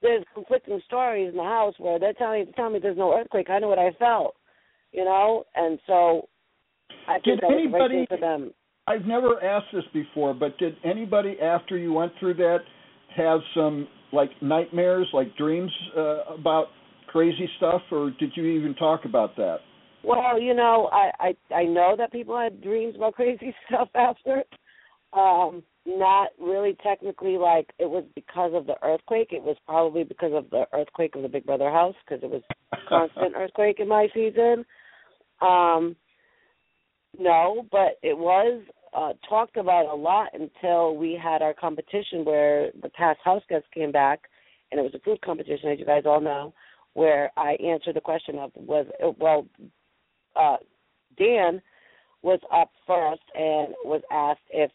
[0.00, 3.50] there's conflicting stories in the house where they're telling telling me there's no earthquake.
[3.50, 4.36] I know what I felt,
[4.92, 6.28] you know, and so
[7.08, 8.54] I Did think that was right anybody- for them.
[8.86, 12.64] I've never asked this before, but did anybody after you went through that
[13.14, 16.66] have some like nightmares, like dreams uh, about
[17.12, 19.58] crazy stuff, or did you even talk about that?
[20.02, 21.10] Well, you know, I
[21.50, 24.42] I I know that people had dreams about crazy stuff after.
[25.12, 29.28] Um, not really technically like it was because of the earthquake.
[29.30, 32.42] It was probably because of the earthquake of the Big Brother house because it was
[32.88, 34.64] constant earthquake in my season.
[35.40, 35.96] Um,
[37.18, 38.62] no, but it was
[38.96, 43.68] uh talked about a lot until we had our competition where the past house guests
[43.74, 44.20] came back,
[44.70, 46.54] and it was a food competition, as you guys all know,
[46.94, 48.86] where I answered the question of was
[49.18, 49.46] well,
[50.36, 50.56] uh,
[51.18, 51.60] Dan
[52.22, 54.70] was up first and was asked if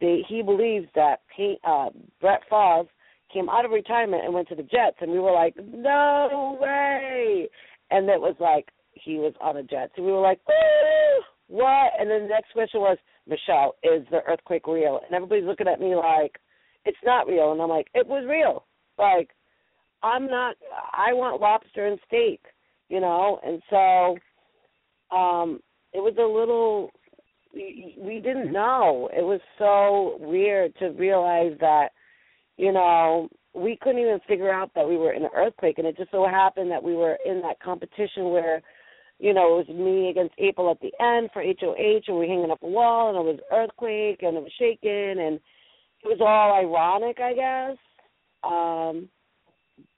[0.00, 1.88] they, he believes that Pay, uh,
[2.20, 2.88] Brett Favre
[3.32, 7.48] came out of retirement and went to the Jets, and we were like, no way,
[7.90, 10.40] and it was like he was on the Jets, and we were like,
[11.48, 11.92] what?
[11.98, 15.00] And then the next question was, Michelle, is the earthquake real?
[15.04, 16.38] And everybody's looking at me like,
[16.84, 18.64] it's not real, and I'm like, it was real,
[18.98, 19.30] like.
[20.02, 20.56] I'm not.
[20.92, 22.40] I want lobster and steak,
[22.88, 25.60] you know, and so um
[25.92, 26.90] it was a little.
[27.52, 29.10] We, didn't know.
[29.12, 31.88] It was so weird to realize that,
[32.56, 35.96] you know, we couldn't even figure out that we were in an earthquake, and it
[35.96, 38.62] just so happened that we were in that competition where,
[39.18, 42.26] you know, it was me against April at the end for HOH, and we were
[42.26, 45.40] hanging up a wall, and it was earthquake, and it was shaking, and
[46.04, 47.76] it was all ironic, I guess.
[48.44, 49.08] Um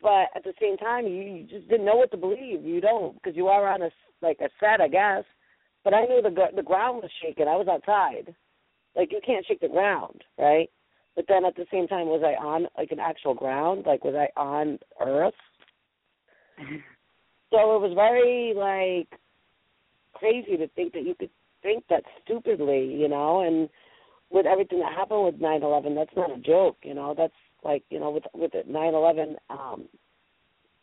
[0.00, 2.64] but at the same time, you, you just didn't know what to believe.
[2.64, 3.90] You don't because you are on a
[4.20, 5.24] like a set, I guess.
[5.84, 7.48] But I knew the the ground was shaking.
[7.48, 8.34] I was outside.
[8.96, 10.68] Like you can't shake the ground, right?
[11.16, 13.84] But then at the same time, was I on like an actual ground?
[13.86, 15.34] Like was I on Earth?
[17.52, 19.20] So it was very like
[20.14, 21.28] crazy to think that you could
[21.62, 23.68] think that stupidly, you know, and
[24.30, 27.14] with everything that happened with nine eleven, that's not a joke, you know.
[27.16, 29.84] That's like, you know, with with it nine eleven um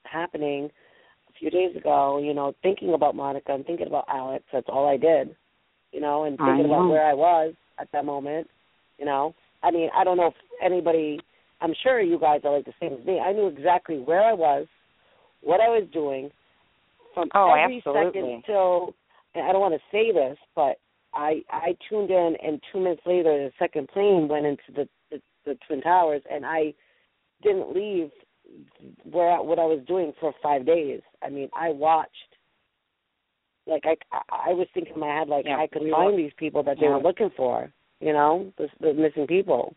[0.04, 0.70] happening
[1.30, 4.88] a few days ago, you know, thinking about Monica and thinking about Alex, that's all
[4.88, 5.36] I did.
[5.92, 8.48] You know, and thinking about where I was at that moment,
[9.00, 9.34] you know.
[9.63, 11.20] I mean, I don't know if anybody
[11.62, 13.20] I'm sure you guys are like the same as me.
[13.20, 14.68] I knew exactly where I was,
[15.42, 16.32] what I was doing,
[17.13, 18.22] from Oh, every absolutely.
[18.22, 18.94] second till
[19.36, 20.78] and I don't want to say this, but
[21.13, 24.88] I I tuned in and two minutes later the second plane went into the
[25.50, 26.74] the, twin towers and I
[27.44, 28.10] didn't leave
[29.04, 31.02] where I- what I was doing for five days.
[31.24, 32.12] I mean, I watched.
[33.68, 33.96] Like I,
[34.32, 36.64] I was thinking in my head, like Yeah, I could we find were- these people
[36.64, 36.96] that they yeah.
[36.96, 37.72] were looking for.
[38.00, 39.76] You know, the, the missing people.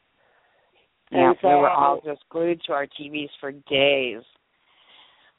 [1.11, 4.23] Yeah, And so, we were all just glued to our TVs for days.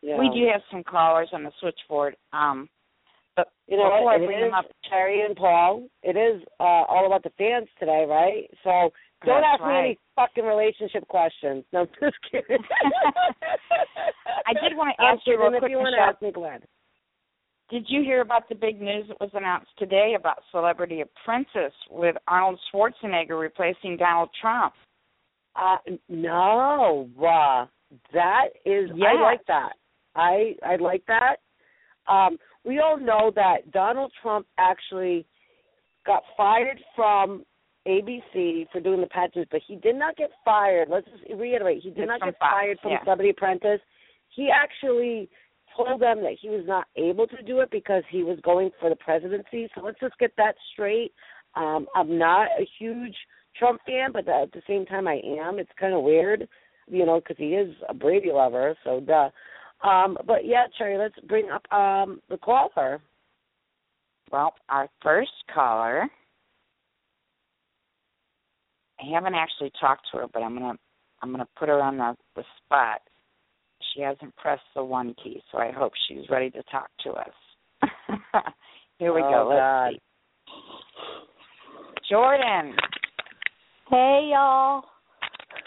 [0.02, 0.20] yeah.
[0.20, 2.16] We do have some callers on the switchboard.
[2.34, 2.70] Um,
[3.36, 4.12] but You know before?
[4.12, 5.88] I bring them up, Terry and Paul.
[6.04, 8.48] It is uh, all about the fans today, right?
[8.64, 8.92] So
[9.26, 11.64] don't That's ask me any fucking relationship questions.
[11.72, 12.58] No, I'm just kidding.
[14.46, 16.64] I did want to ask you real quick, if you want to ask me, ahead.
[17.70, 22.16] Did you hear about the big news that was announced today about Celebrity Apprentice with
[22.28, 24.74] Arnold Schwarzenegger replacing Donald Trump?
[25.56, 25.78] Uh,
[26.10, 27.66] no, uh,
[28.14, 28.90] that is.
[28.96, 29.10] Yes.
[29.18, 29.74] I like that.
[30.16, 31.38] I I like that.
[32.12, 35.26] Um, we all know that Donald Trump actually
[36.06, 37.44] got fired from
[37.88, 40.88] ABC for doing the pageants, but he did not get fired.
[40.90, 43.04] Let's just reiterate: he did It's not get Fox, fired from yeah.
[43.04, 43.82] Celebrity Apprentice.
[44.30, 45.30] He actually
[45.76, 48.90] told them that he was not able to do it because he was going for
[48.90, 49.70] the presidency.
[49.76, 51.14] So let's just get that straight.
[51.56, 53.16] Um, I'm not a huge
[53.58, 55.60] Trump fan, but at the same time, I am.
[55.60, 56.48] It's kind of weird,
[56.88, 58.76] you know, because he is a Brady lover.
[58.84, 59.30] So duh.
[59.88, 63.02] Um, but yeah, Sherry, let's bring up um the caller.
[64.32, 66.10] Well, our first caller.
[69.04, 70.76] I haven't actually talked to her, but I'm gonna
[71.22, 73.02] I'm gonna put her on the, the spot.
[73.94, 77.30] She hasn't pressed the one key, so I hope she's ready to talk to us.
[79.00, 79.48] Here we Oh, go.
[79.50, 79.92] Let's God.
[79.92, 80.00] see.
[82.10, 82.76] Jordan,
[83.90, 84.84] Hey y'all.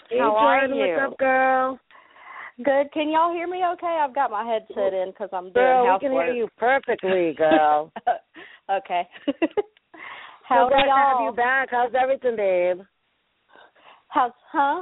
[0.09, 0.75] Hey, how are you?
[0.75, 1.79] What's up, girl?
[2.63, 2.91] Good.
[2.93, 3.99] Can y'all hear me okay?
[4.03, 6.01] I've got my headset in because I'm doing Girl, we housework.
[6.01, 7.91] can hear you perfectly, girl.
[8.71, 9.07] okay.
[9.27, 9.37] so
[10.47, 11.25] How glad are to have y'all?
[11.31, 11.67] you back.
[11.71, 12.77] How's everything, babe?
[14.17, 14.81] How's huh?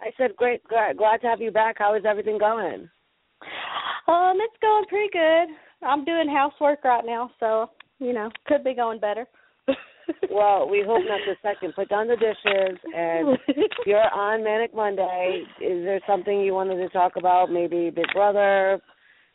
[0.00, 0.64] I said, great.
[0.64, 1.76] Glad, glad to have you back.
[1.76, 2.88] How is everything going?
[4.08, 5.86] Um, it's going pretty good.
[5.86, 7.66] I'm doing housework right now, so
[7.98, 9.26] you know, could be going better.
[10.30, 11.74] Well, we hope not this second.
[11.74, 13.36] Put down the dishes, and
[13.84, 15.42] you're on Manic Monday.
[15.60, 17.52] Is there something you wanted to talk about?
[17.52, 18.80] Maybe Big Brother.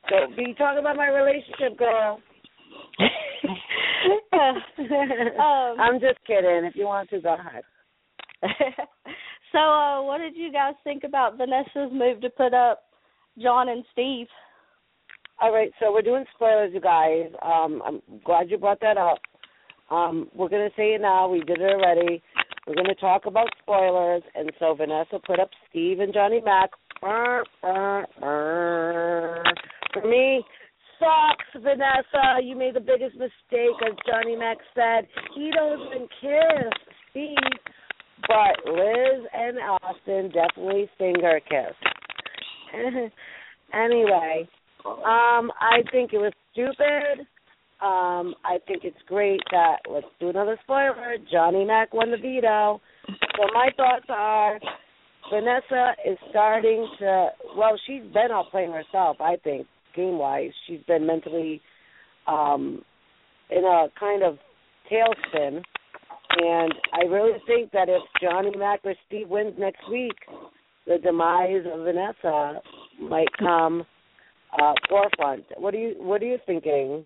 [0.10, 2.20] So, be talking about my relationship, girl.
[4.34, 6.66] um, I'm just kidding.
[6.66, 7.64] If you want to, go ahead.
[9.52, 12.84] so, uh, what did you guys think about Vanessa's move to put up
[13.42, 14.28] John and Steve?
[15.42, 17.32] All right, so we're doing spoilers, you guys.
[17.42, 19.20] Um, I'm glad you brought that up.
[19.90, 21.28] Um, we're gonna say it now.
[21.28, 22.22] We did it already.
[22.68, 26.70] We're gonna talk about spoilers, and so Vanessa put up Steve and Johnny Mac.
[27.02, 29.44] Brr, brr, brr.
[29.92, 30.44] For me,
[30.98, 32.42] sucks, Vanessa.
[32.42, 35.08] You made the biggest mistake, as Johnny Mac said.
[35.36, 37.36] He doesn't kiss Steve,
[38.28, 41.76] but Liz and Austin definitely finger kiss.
[43.74, 44.48] anyway,
[44.86, 47.28] um, I think it was stupid.
[47.82, 51.18] Um, I think it's great that let's do another spoiler.
[51.32, 52.80] Johnny Mac won the veto.
[53.08, 54.60] So my thoughts are
[55.32, 60.52] Vanessa is starting to well, she's been out playing herself, I think, game wise.
[60.68, 61.62] She's been mentally
[62.28, 62.84] um
[63.50, 64.38] in a kind of
[64.92, 65.62] tailspin.
[66.38, 70.18] And I really think that if Johnny Mac or Steve wins next week,
[70.88, 72.62] the demise of Vanessa
[73.00, 73.86] might come
[74.62, 75.46] uh forefront.
[75.58, 77.06] What are you what are you thinking?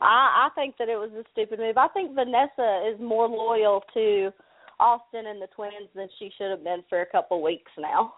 [0.00, 1.76] I I think that it was a stupid move.
[1.76, 4.30] I think Vanessa is more loyal to
[4.78, 8.14] Austin and the twins than she should have been for a couple weeks now.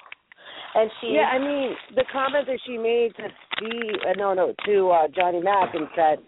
[0.74, 4.55] And she Yeah, I mean the comment that she made to Steve, uh, no, no,
[4.66, 6.18] to uh, Johnny Mac and said,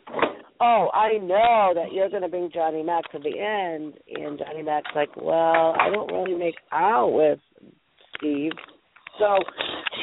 [0.65, 4.63] "Oh, I know that you're going to bring Johnny Mac to the end," and Johnny
[4.63, 7.39] Mac's like, "Well, I don't really make out with
[8.17, 8.53] Steve."
[9.19, 9.39] So,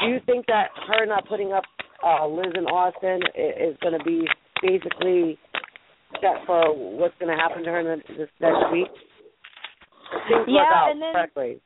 [0.01, 1.63] do you think that her not putting up
[2.05, 4.25] uh, Liz and Austin i- is going to be
[4.61, 5.37] basically
[6.21, 8.87] set for what's going to happen to her in the, this next week?
[10.27, 11.59] Things work Yeah, out and then- correctly.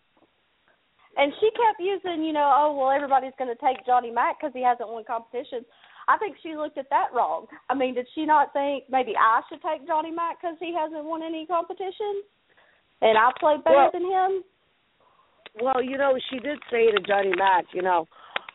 [1.17, 4.53] and she kept using, you know, oh well, everybody's going to take Johnny Mac because
[4.53, 5.65] he hasn't won competitions.
[6.07, 7.47] I think she looked at that wrong.
[7.69, 11.05] I mean, did she not think maybe I should take Johnny Mac because he hasn't
[11.05, 12.25] won any competitions,
[13.01, 14.43] and I played better Well- than him?
[15.61, 18.07] Well, you know, she did say to Johnny Mac, you know,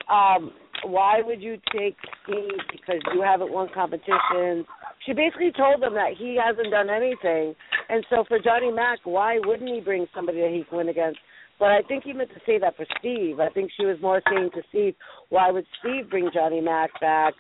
[0.09, 0.53] um,
[0.85, 4.67] why would you take Steve because you haven't won competitions?
[5.07, 7.57] She basically told him that he hasn't done anything,
[7.89, 11.19] and so for Johnny Mac, why wouldn't he bring somebody that he can win against?
[11.61, 13.39] But I think he meant to say that for Steve.
[13.39, 14.95] I think she was more saying to Steve,
[15.29, 17.35] why would Steve bring Johnny Mac back?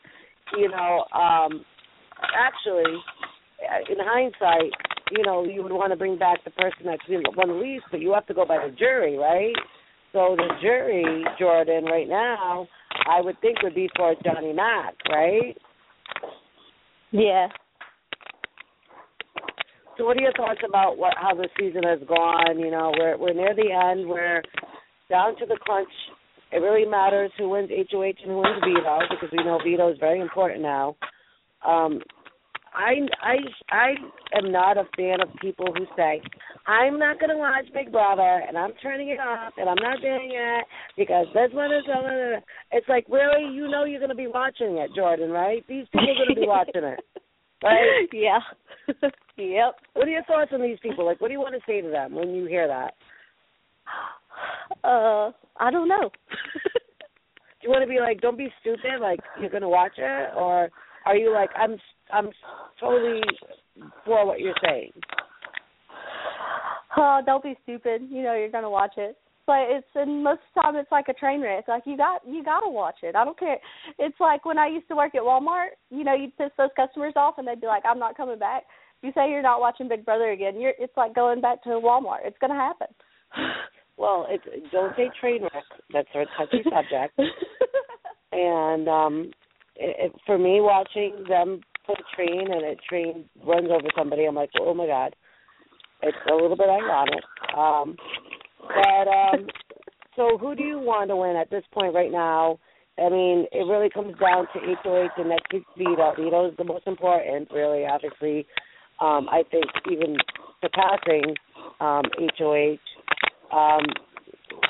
[0.57, 1.65] You know, um,
[2.37, 2.93] actually,
[3.89, 4.73] in hindsight,
[5.11, 8.01] you know, you would want to bring back the person that's been the least, but
[8.01, 9.55] you have to go by the jury, right?
[10.13, 12.69] So the jury, Jordan, right now,
[13.09, 15.57] I would think would be for Johnny Mac, right?
[17.13, 17.49] Yeah.
[20.01, 22.59] So what are your thoughts about what how the season has gone?
[22.59, 24.41] You know, we're we're near the end, we're
[25.11, 25.93] down to the crunch.
[26.53, 29.99] It really matters who wins HOH and who wins veto because we know veto is
[30.01, 30.97] very important now.
[31.69, 32.01] Um
[32.73, 33.37] I I
[33.69, 33.89] I
[34.39, 36.23] am not a fan of people who say,
[36.67, 40.31] I'm not gonna watch Big Brother and I'm turning it off and I'm not doing
[40.33, 40.65] it
[40.97, 42.41] because this one is blah, blah, blah."
[42.73, 45.63] it's like really you know you're gonna be watching it, Jordan, right?
[45.69, 47.01] These people are gonna be watching it.
[47.63, 48.09] Right?
[48.13, 48.39] Yeah.
[49.37, 49.77] yep.
[49.93, 51.05] What are your thoughts on these people?
[51.05, 52.95] Like what do you want to say to them when you hear that?
[54.85, 56.11] Uh, I don't know.
[57.61, 60.71] Do you want to be like, don't be stupid, like you're gonna watch it, or
[61.05, 61.77] are you like, I'm
[62.11, 62.31] I'm
[62.79, 63.21] totally
[64.07, 64.93] for what you're saying?
[66.97, 68.03] Oh, don't be stupid.
[68.11, 69.17] You know you're gonna watch it.
[69.51, 71.67] But it's and most of the time it's like a train wreck.
[71.67, 73.17] Like you got you gotta watch it.
[73.17, 73.59] I don't care.
[73.99, 75.75] It's like when I used to work at Walmart.
[75.91, 78.63] You know, you'd piss those customers off, and they'd be like, "I'm not coming back."
[79.03, 82.21] You say you're not watching Big Brother again, you're it's like going back to Walmart.
[82.25, 82.87] It's gonna happen.
[83.97, 85.65] Well, it's don't say train wreck.
[85.93, 87.21] That's a touchy subject.
[88.33, 89.31] and um
[89.77, 94.25] it, it, for me, watching them put a train and a train runs over somebody,
[94.25, 95.15] I'm like, oh my god.
[96.03, 97.25] It's a little bit ironic.
[97.55, 97.95] Um,
[98.75, 99.47] but um,
[100.17, 102.59] so who do you want to win at this point right now?
[102.99, 106.13] I mean, it really comes down to HOH and next week's veto.
[106.17, 107.87] Veto is the most important, really.
[107.87, 108.47] Obviously,
[109.01, 110.17] um, I think even
[110.61, 111.35] surpassing
[111.81, 112.05] um,
[112.39, 112.79] HOH.
[113.53, 113.87] Um,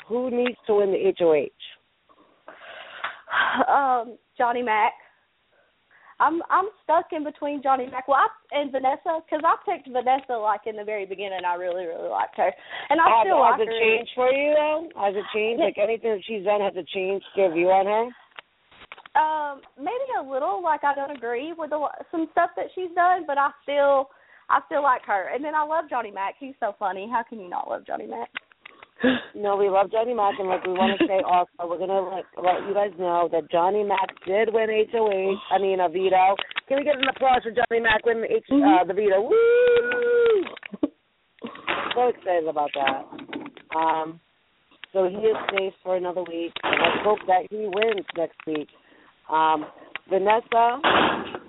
[0.07, 1.49] who needs to win the HOH?
[3.71, 4.93] um, Johnny Mac.
[6.21, 10.37] I'm I'm stuck in between Johnny Mac well, I, and Vanessa because I picked Vanessa
[10.37, 11.41] like in the very beginning.
[11.41, 12.53] I really really liked her,
[12.89, 13.81] and I has, still has like it her.
[13.81, 14.89] changed for you though?
[15.01, 15.59] Has it changed?
[15.65, 18.05] Like anything that she's done, has it changed your view on her?
[19.17, 20.61] Um, maybe a little.
[20.61, 24.13] Like I don't agree with a, some stuff that she's done, but I still
[24.49, 25.33] I still like her.
[25.33, 26.35] And then I love Johnny Mac.
[26.39, 27.09] He's so funny.
[27.11, 28.29] How can you not love Johnny Mac?
[29.35, 32.25] No, we love Johnny Mac, and like we want to say also, we're gonna let,
[32.37, 35.37] let you guys know that Johnny Mac did win HOH.
[35.49, 36.35] I mean, a veto.
[36.67, 39.21] Can we get an applause for Johnny Mac winning H, uh, the veto?
[39.21, 40.89] Woo!
[41.95, 43.77] so excited about that.
[43.77, 44.19] Um,
[44.93, 46.53] so he is safe for another week.
[46.63, 48.67] And let's hope that he wins next week.
[49.29, 49.65] Um,
[50.09, 50.79] Vanessa,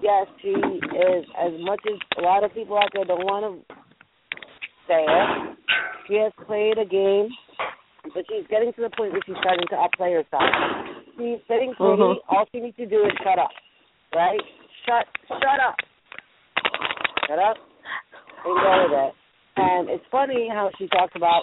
[0.01, 1.25] yes, she is.
[1.39, 3.75] As much as a lot of people out there don't want to
[4.87, 5.59] say it,
[6.07, 7.29] she has played a game,
[8.03, 10.43] but she's getting to the point where she's starting to outplay herself.
[11.17, 12.03] She's sitting pretty.
[12.03, 12.19] Mhm.
[12.29, 13.51] All she needs to do is shut up,
[14.15, 14.41] right?
[14.87, 15.77] Shut, shut up,
[17.29, 17.57] shut up,
[18.45, 19.15] and go with it.
[19.57, 21.43] And it's funny how she talks about,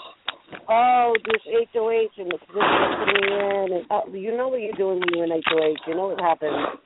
[0.67, 1.41] oh, this
[1.71, 5.09] HOH and the position they're putting in, and oh, you know what you're doing when
[5.15, 5.87] you're in HOH.
[5.87, 6.79] You know what happens.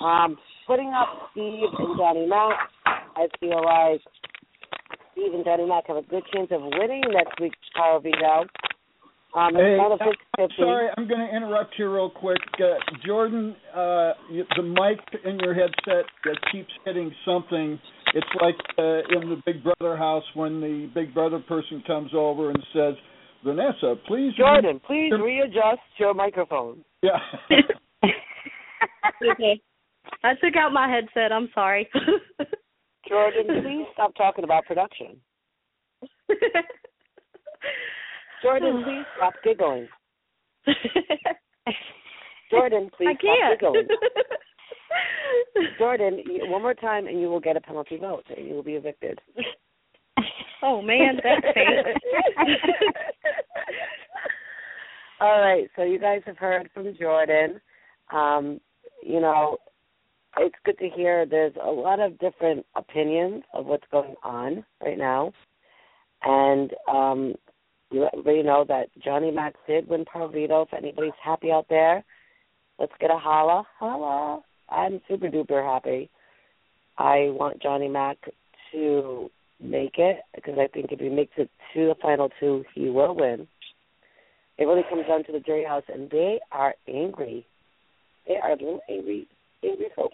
[0.00, 2.70] Um, putting up Steve and Johnny Mac,
[3.16, 4.02] I feel like
[5.12, 8.44] Steve and Johnny Mac have a good chance of winning next week's Power Veto.
[9.36, 12.38] Um, Hey, it's not a I'm sorry, I'm going to interrupt you real quick.
[12.58, 14.12] Uh, Jordan, uh,
[14.56, 17.78] the mic in your headset that keeps hitting something.
[18.14, 22.50] It's like uh, in the Big Brother house when the Big Brother person comes over
[22.50, 22.94] and says,
[23.44, 24.32] Vanessa, please.
[24.38, 26.82] Jordan, please readjust your microphone.
[27.02, 27.18] Yeah.
[29.32, 29.60] okay.
[30.24, 31.30] I took out my headset.
[31.30, 31.86] I'm sorry.
[33.06, 35.20] Jordan, please stop talking about production.
[38.46, 39.88] Jordan, please stop giggling.
[42.50, 43.58] Jordan, please I can't.
[43.58, 43.88] stop giggling.
[45.78, 48.74] Jordan, one more time and you will get a penalty vote and you will be
[48.74, 49.18] evicted.
[50.62, 51.82] oh man, that's pain.
[55.20, 57.60] All right, so you guys have heard from Jordan.
[58.12, 58.60] Um,
[59.02, 59.56] you know,
[60.38, 64.98] it's good to hear there's a lot of different opinions of what's going on right
[64.98, 65.32] now.
[66.22, 67.34] And um
[67.90, 70.62] you everybody know that Johnny Mac did win Power Veto.
[70.62, 72.04] If anybody's happy out there,
[72.78, 73.64] let's get a holla.
[73.78, 74.42] Holla.
[74.68, 76.10] I'm super duper happy.
[76.98, 78.16] I want Johnny Mac
[78.72, 79.30] to
[79.60, 83.14] make it because I think if he makes it to the final two, he will
[83.14, 83.46] win.
[84.58, 87.46] It really comes down to the jury house, and they are angry.
[88.26, 89.28] They are a little angry,
[89.62, 90.12] angry folk.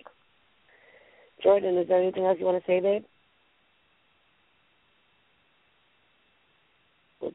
[1.42, 3.04] Jordan, is there anything else you want to say, babe?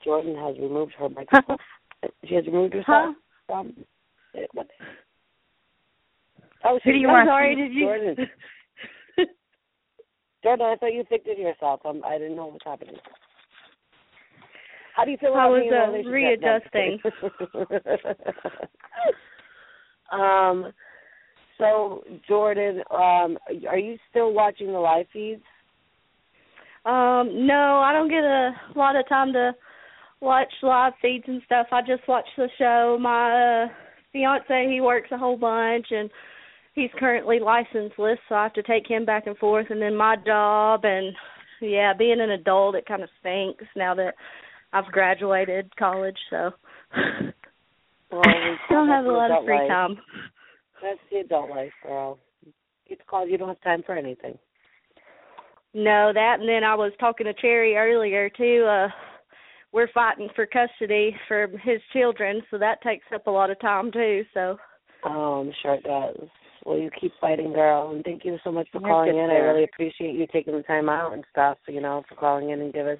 [0.03, 1.57] Jordan has removed her microphone.
[2.27, 3.15] she has removed herself
[3.47, 3.73] from.
[4.35, 4.67] eh, What?
[6.63, 7.27] Oh, Who do you I'm want?
[7.29, 8.15] sorry, Did you- Jordan.
[10.43, 11.81] Jordan, I thought you evicted yourself.
[11.85, 12.95] I'm, I didn't know what was happening.
[14.95, 17.13] How do you feel about being in a relationship?
[20.11, 20.71] um.
[21.59, 23.35] So, Jordan, um,
[23.67, 25.41] are you still watching the live feeds?
[26.85, 29.55] Um, no, I don't get a lot of time to
[30.19, 31.67] watch live feeds and stuff.
[31.71, 32.97] I just watch the show.
[32.99, 33.67] My uh,
[34.11, 36.09] fiance, he works a whole bunch and
[36.73, 40.15] he's currently licenseless, so I have to take him back and forth and then my
[40.25, 41.13] job and
[41.61, 44.13] yeah, being an adult it kind of stinks now that
[44.73, 46.51] I've graduated college, so
[48.11, 49.67] Well, we don't have a lot of free life.
[49.67, 49.97] time.
[50.81, 52.19] That's the adult life, girl.
[52.85, 54.37] It's called you don't have time for anything.
[55.73, 58.65] No, that and then I was talking to Sherry earlier too.
[58.67, 58.87] Uh
[59.71, 63.91] we're fighting for custody for his children, so that takes up a lot of time
[63.91, 64.23] too.
[64.33, 64.57] So
[65.03, 66.27] Oh, I'm sure it does.
[66.65, 69.27] Well, you keep fighting, girl, and thank you so much for You'll calling in.
[69.27, 69.49] there.
[69.49, 72.59] I really appreciate you taking the time out and stuff, you know, for calling in
[72.61, 72.97] and give us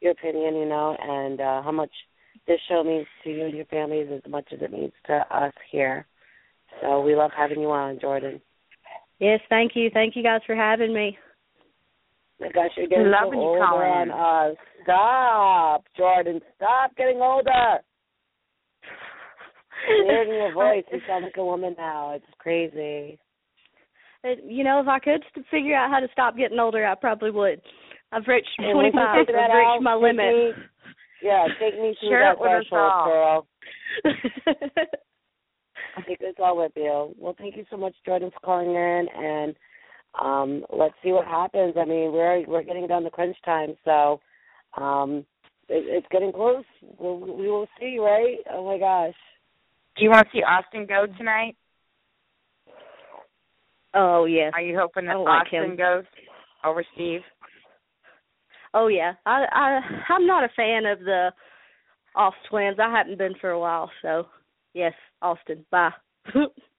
[0.00, 1.90] your opinion, you know, and uh how much
[2.46, 5.52] this show means to you and your families as much as it means to us
[5.70, 6.06] here.
[6.82, 8.40] So we love having you on, Jordan.
[9.18, 9.88] Yes, thank you.
[9.92, 11.16] Thank you guys for having me.
[12.40, 14.56] My gosh, you're getting Love so when you older call on us.
[14.58, 16.40] Uh, stop, Jordan.
[16.56, 17.78] Stop getting older.
[20.04, 22.12] Hearing your voice, you sound like a woman now.
[22.12, 23.18] It's crazy.
[24.24, 27.30] It, you know, if I could figure out how to stop getting older, I probably
[27.30, 27.60] would.
[28.12, 29.00] I've reached And 25.
[29.00, 30.34] I've reached out, my limit.
[30.34, 30.52] me-
[31.22, 33.46] Yeah, take me through Share that it with us threshold, girl.
[36.06, 37.14] Take us all with you.
[37.18, 39.54] Well, thank you so much, Jordan, for calling in, and
[40.22, 41.74] um, let's see what happens.
[41.76, 44.20] I mean, we're we're getting down to crunch time, so
[44.76, 45.24] um,
[45.68, 46.64] it, it's getting close.
[46.98, 48.38] We'll, we will see, right?
[48.52, 49.14] Oh my gosh.
[49.96, 51.56] Do you want to see Austin go tonight?
[53.94, 54.52] oh yes.
[54.54, 55.76] Are you hoping that I like Austin him.
[55.76, 56.04] goes
[56.64, 57.20] over Steve?
[58.74, 59.14] Oh yeah.
[59.24, 59.80] I I
[60.12, 61.30] I'm not a fan of the
[62.14, 62.78] off twins.
[62.80, 64.26] I haven't been for a while, so
[64.74, 64.92] yes,
[65.22, 65.64] Austin.
[65.70, 65.90] Bye.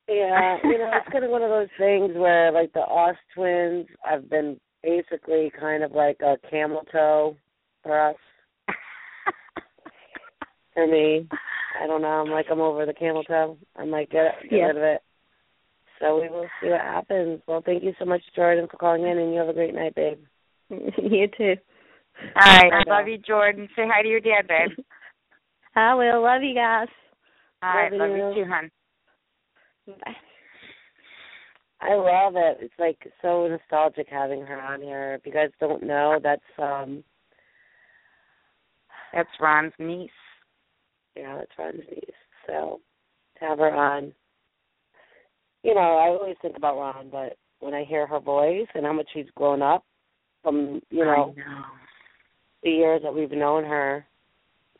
[0.08, 3.88] Yeah, you know, it's kind of one of those things where, like, the Oz twins
[4.04, 7.36] have been basically kind of like a camel toe
[7.84, 8.16] for us.
[10.74, 11.28] for me,
[11.82, 12.08] I don't know.
[12.08, 13.58] I'm like, I'm over the camel toe.
[13.76, 14.66] I'm like, get, get Yeah.
[14.68, 15.02] rid of it.
[16.00, 17.42] So we will see what happens.
[17.48, 19.96] Well, thank you so much, Jordan, for calling in, and you have a great night,
[19.96, 20.20] babe.
[20.70, 21.56] you too.
[22.36, 22.72] All right.
[22.72, 23.68] I love you, Jordan.
[23.76, 24.78] Say hi to your dad, babe.
[25.76, 26.22] I will.
[26.24, 26.88] Love you guys.
[27.64, 27.92] All right.
[27.92, 28.28] Love Love you.
[28.30, 28.72] you too, hon.
[31.80, 32.58] I love it.
[32.62, 35.14] It's like so nostalgic having her on here.
[35.14, 37.04] If you guys don't know, that's um
[39.14, 40.10] That's Ron's niece.
[41.16, 42.16] yeah, that's Ron's niece.
[42.48, 42.82] So
[43.40, 44.14] to have her on
[45.64, 48.94] you know, I always think about Ron, but when I hear her voice and how
[48.94, 49.84] much she's grown up
[50.44, 51.64] from, you know, know.
[52.64, 54.06] the years that we've known her,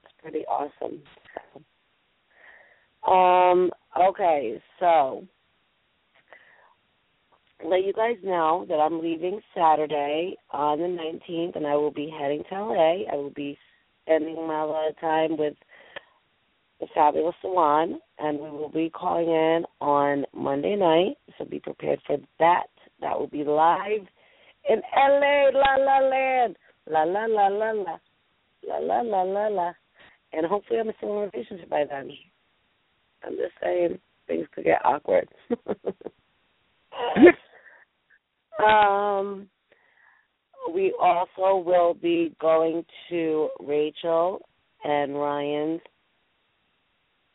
[0.04, 1.02] it's pretty awesome.
[3.06, 3.12] So.
[3.12, 3.72] Um,
[4.02, 5.26] okay, so
[7.66, 12.10] let you guys know that I'm leaving Saturday on the 19th, and I will be
[12.10, 13.04] heading to LA.
[13.12, 13.58] I will be
[14.04, 15.56] spending my lot of time with
[16.80, 21.18] the fabulous Salon, and we will be calling in on Monday night.
[21.38, 22.68] So be prepared for that.
[23.02, 24.08] That will be live
[24.70, 26.58] in LA, La La Land,
[26.90, 27.98] La La La La La,
[28.68, 29.74] La La La La La,
[30.34, 32.12] and hopefully I'm still in a relationship by then.
[33.24, 35.28] I'm just saying things could get awkward.
[38.66, 39.48] um,
[40.74, 44.42] we also will be going to Rachel
[44.84, 45.82] and Ryan's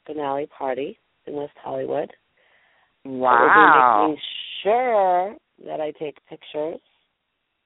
[0.06, 2.10] finale party in West Hollywood.
[3.04, 4.06] Wow.
[4.06, 4.22] be making
[4.62, 6.80] sure that I take pictures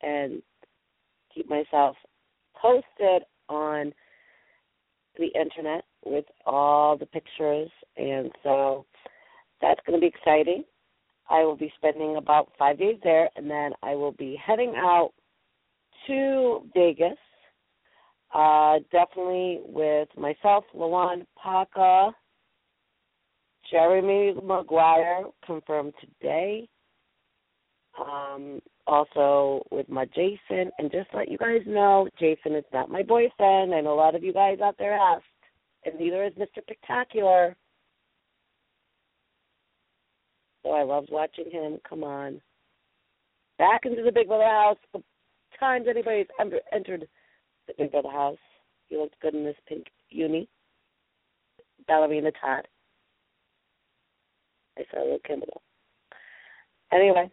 [0.03, 0.43] and
[1.35, 1.97] keep myself
[2.61, 3.93] posted on
[5.19, 8.87] the internet with all the pictures and so
[9.61, 10.65] that's going to be exciting.
[11.29, 15.13] I will be spending about 5 days there and then I will be heading out
[16.07, 17.19] to Vegas
[18.35, 22.13] uh definitely with myself, Lawon Paca,
[23.71, 26.69] Jeremy McGuire confirmed today.
[27.99, 33.03] Um, also with my Jason, and just let you guys know, Jason is not my
[33.03, 33.75] boyfriend.
[33.75, 35.25] I know a lot of you guys out there asked,
[35.87, 36.63] and neither is Mr.
[36.63, 37.57] Spectacular.
[40.63, 42.41] So I loved watching him come on
[43.59, 44.79] back into the Big Brother house.
[44.93, 45.03] The
[45.59, 46.27] times anybody's
[46.73, 47.09] entered
[47.67, 48.39] the Big Brother house,
[48.89, 50.49] he looked good in this pink uni.
[51.87, 52.67] Ballerina Todd.
[54.79, 55.63] I saw little Kimball.
[56.93, 57.31] Anyway,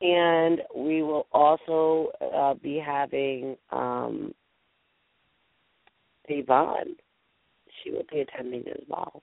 [0.00, 4.32] and we will also uh, be having um,
[6.30, 6.96] Yvonne.
[7.82, 9.22] She will be attending as well.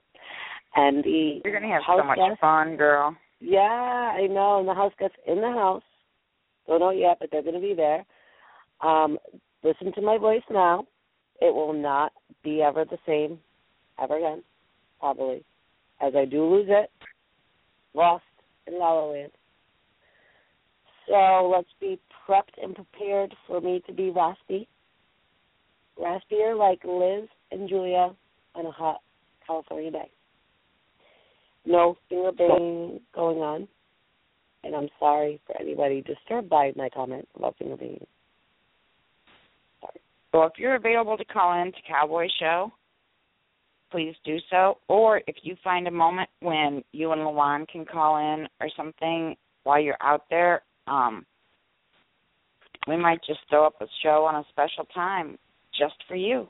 [0.75, 3.15] And the You're gonna have so much guest, fun, girl.
[3.39, 4.59] Yeah, I know.
[4.59, 5.83] And the house guests in the house.
[6.67, 8.05] Don't know yet, but they're going to be there.
[8.81, 9.17] Um,
[9.63, 10.85] listen to my voice now.
[11.39, 12.11] It will not
[12.43, 13.39] be ever the same
[14.01, 14.43] ever again,
[14.99, 15.43] probably,
[16.01, 16.91] as I do lose it.
[17.93, 18.23] Lost
[18.67, 19.31] in La La Land.
[21.07, 24.67] So let's be prepped and prepared for me to be raspy.
[25.99, 28.15] Raspier like Liz and Julia
[28.55, 29.01] on a hot
[29.45, 30.11] California day.
[31.65, 33.67] No finger banging going on.
[34.63, 38.05] And I'm sorry for anybody disturbed by my comment about finger banging.
[40.31, 42.71] So if you're available to call in to Cowboy Show,
[43.91, 44.77] please do so.
[44.87, 49.35] Or if you find a moment when you and Lawon can call in or something
[49.63, 51.25] while you're out there, um,
[52.87, 55.37] we might just throw up a show on a special time
[55.77, 56.47] just for you.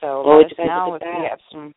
[0.00, 1.74] So Well, let us know if you have some.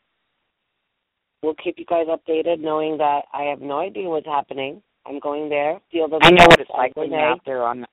[1.43, 4.81] We'll keep you guys updated, knowing that I have no idea what's happening.
[5.05, 5.79] I'm going there.
[5.91, 7.85] Feel the I know what it's like when you're out there on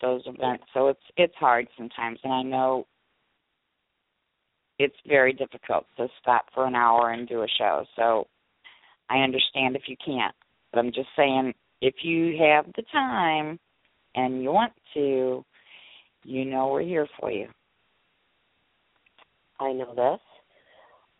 [0.00, 2.86] those events, so it's it's hard sometimes, and I know
[4.78, 7.84] it's very difficult to stop for an hour and do a show.
[7.96, 8.26] So
[9.08, 10.34] I understand if you can't,
[10.72, 13.58] but I'm just saying if you have the time
[14.14, 15.44] and you want to,
[16.26, 17.48] you know we're here for you.
[19.60, 20.20] I know this.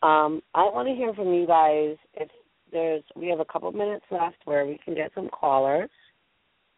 [0.02, 1.96] Um, I want to hear from you guys.
[2.14, 2.28] If
[2.72, 5.90] there's, we have a couple minutes left where we can get some callers.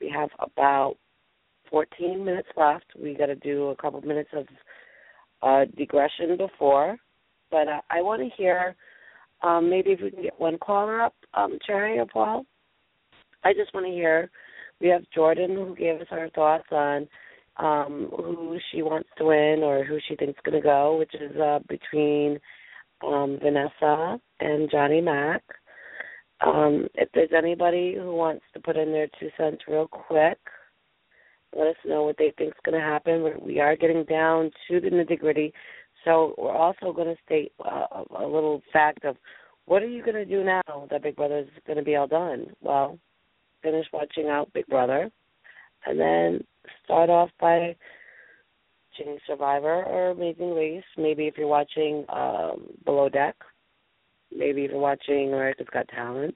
[0.00, 0.96] We have about
[1.70, 2.84] 14 minutes left.
[3.00, 4.46] We got to do a couple minutes of
[5.42, 6.96] uh, digression before,
[7.50, 8.76] but uh, I want to hear
[9.42, 12.44] um, maybe if we can get one caller up, um, Sherry or Paul.
[13.44, 14.30] I just want to hear.
[14.80, 17.08] We have Jordan who gave us her thoughts on
[17.58, 21.36] um, who she wants to win or who she thinks going to go, which is
[21.36, 22.38] uh, between
[23.04, 25.42] um, Vanessa and Johnny Mac.
[26.40, 30.38] Um, if there's anybody who wants to put in their two cents real quick,
[31.56, 33.22] let us know what they think is going to happen.
[33.22, 35.52] We're, we are getting down to the nitty gritty,
[36.04, 39.16] so we're also going to state uh, a little fact of
[39.64, 42.06] what are you going to do now that Big Brother is going to be all
[42.06, 42.46] done?
[42.62, 42.98] Well,
[43.62, 45.10] finish watching out Big Brother,
[45.88, 46.44] and then
[46.84, 47.74] start off by
[48.98, 50.84] watching Survivor or Amazing Race.
[50.96, 53.36] Maybe if you're watching um, Below Deck,
[54.36, 56.34] maybe if you're watching America's Got Talent.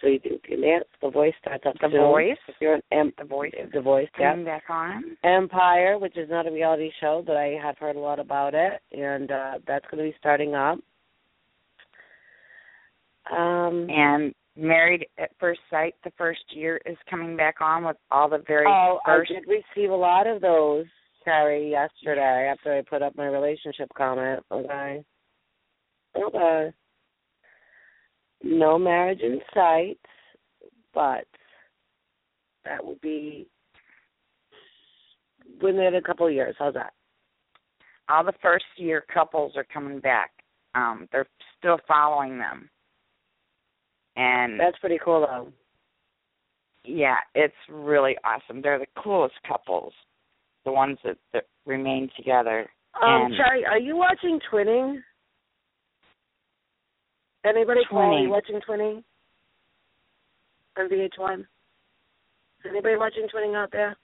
[0.00, 0.84] So you can, can dance.
[1.00, 2.00] The Voice starts up The soon.
[2.00, 2.36] Voice?
[2.48, 4.34] If you're an em- The voice The Voice, yeah.
[4.36, 5.16] back on.
[5.22, 8.82] Empire, which is not a reality show, but I have heard a lot about it,
[8.92, 10.78] and uh, that's going to be starting up.
[13.32, 18.28] Um, And Married at First Sight, the first year is coming back on with all
[18.28, 19.32] the very oh, first.
[19.32, 20.84] I did receive a lot of those,
[21.24, 24.44] Carrie, yesterday after I put up my relationship comment.
[24.52, 25.04] Okay.
[26.16, 26.70] Okay.
[28.44, 29.98] No marriage in sight,
[30.92, 31.26] but
[32.64, 33.48] that would be
[35.60, 36.54] within a couple of years.
[36.58, 36.92] How's that?
[38.08, 40.30] all the first year couples are coming back.
[40.74, 41.26] Um, they're
[41.58, 42.68] still following them.
[44.16, 45.48] And That's pretty cool, though.
[46.84, 48.62] yeah, it's really awesome.
[48.62, 49.92] They're the coolest couples,
[50.64, 52.70] the ones that, that remain together.
[53.02, 53.34] Um, and
[53.68, 54.98] are you watching Twinning?
[57.44, 59.02] Anybody you watching Twinning?
[60.76, 61.44] On VH1?
[62.68, 63.96] Anybody watching Twinning out there?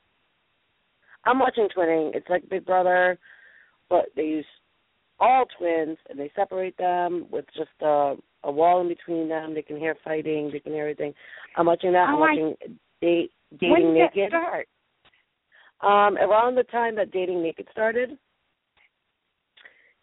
[1.25, 2.15] I'm watching Twinning.
[2.15, 3.19] It's like Big Brother,
[3.89, 4.47] but they use
[5.21, 8.15] all twins and they separate them with just a,
[8.45, 9.55] a wall in between them.
[9.55, 10.51] They can hear fighting.
[10.53, 11.13] They can hear everything.
[11.57, 12.09] I'm watching that.
[12.09, 12.55] I'm Oh, I- watching
[13.03, 14.31] date, when Dating did that Naked.
[14.31, 14.69] start?
[15.83, 18.19] Um, around the time that Dating Naked started,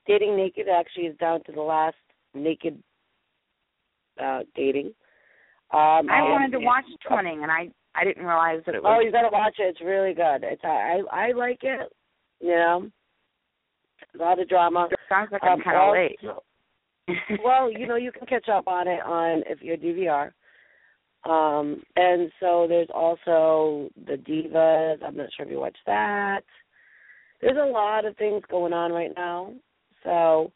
[0.07, 1.95] Dating Naked actually is down to the last
[2.33, 2.81] naked
[4.21, 4.87] uh dating.
[5.71, 8.97] Um I wanted to watch Twinning, and I I didn't realize that it was.
[8.97, 9.63] Oh, you gotta watch it.
[9.63, 10.43] It's really good.
[10.43, 11.91] It's I I, I like it.
[12.39, 12.89] You know,
[14.15, 14.87] a lot of drama.
[15.09, 16.19] Sounds like I'm Um, kind of late.
[17.43, 20.31] well, you know, you can catch up on it on if you're DVR.
[21.23, 25.03] Um, and so there's also the Divas.
[25.03, 26.41] I'm not sure if you watch that.
[27.41, 29.53] There's a lot of things going on right now.
[30.03, 30.51] So,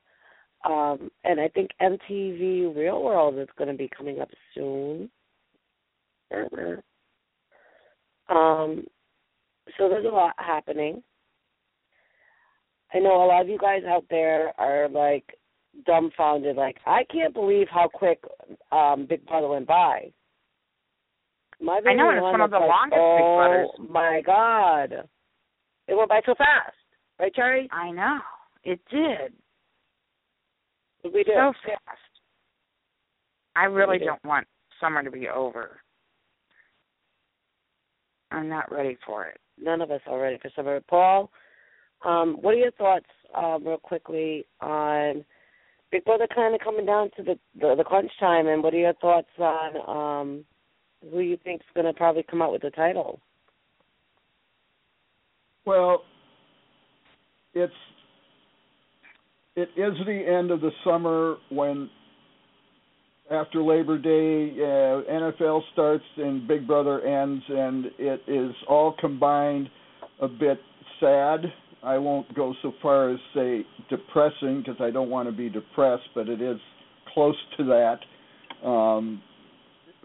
[0.63, 5.09] um, and I think MTV Real World is going to be coming up soon.
[8.29, 8.85] Um,
[9.77, 11.03] so there's a lot happening.
[12.93, 15.37] I know a lot of you guys out there are like
[15.85, 18.23] dumbfounded, like I can't believe how quick
[18.71, 20.11] um Big Brother went by.
[21.59, 23.91] My I know, it's one of the like, longest Big oh, Brothers.
[23.91, 25.07] my God,
[25.87, 26.75] it went by so fast,
[27.19, 27.69] right, Sherry?
[27.71, 28.19] I know
[28.63, 29.33] it did
[31.03, 31.33] We did.
[31.35, 31.99] so fast.
[33.55, 34.47] I really don't want
[34.79, 35.81] summer to be over.
[38.31, 39.39] I'm not ready for it.
[39.61, 40.79] None of us are ready for summer.
[40.89, 41.29] Paul,
[42.05, 45.23] um, what are your thoughts, um, real quickly, on
[45.91, 48.77] Big Brother kind of coming down to the, the the crunch time, and what are
[48.77, 50.45] your thoughts on um,
[51.11, 53.19] who you think's going to probably come out with the title?
[55.65, 56.03] Well,
[57.53, 57.73] it's
[59.55, 61.89] it is the end of the summer when
[63.29, 69.69] after Labor Day uh, NFL starts and Big Brother ends and it is all combined
[70.21, 70.59] a bit
[70.99, 71.41] sad
[71.83, 76.09] I won't go so far as say depressing because I don't want to be depressed,
[76.13, 76.59] but it is
[77.13, 78.67] close to that.
[78.67, 79.21] Um,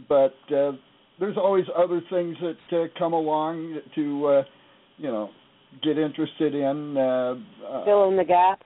[0.09, 0.73] but uh,
[1.21, 4.43] there's always other things that uh, come along to uh,
[4.97, 5.31] you know
[5.83, 6.97] get interested in.
[6.97, 7.35] Uh,
[7.69, 8.63] uh, Fill in the gap.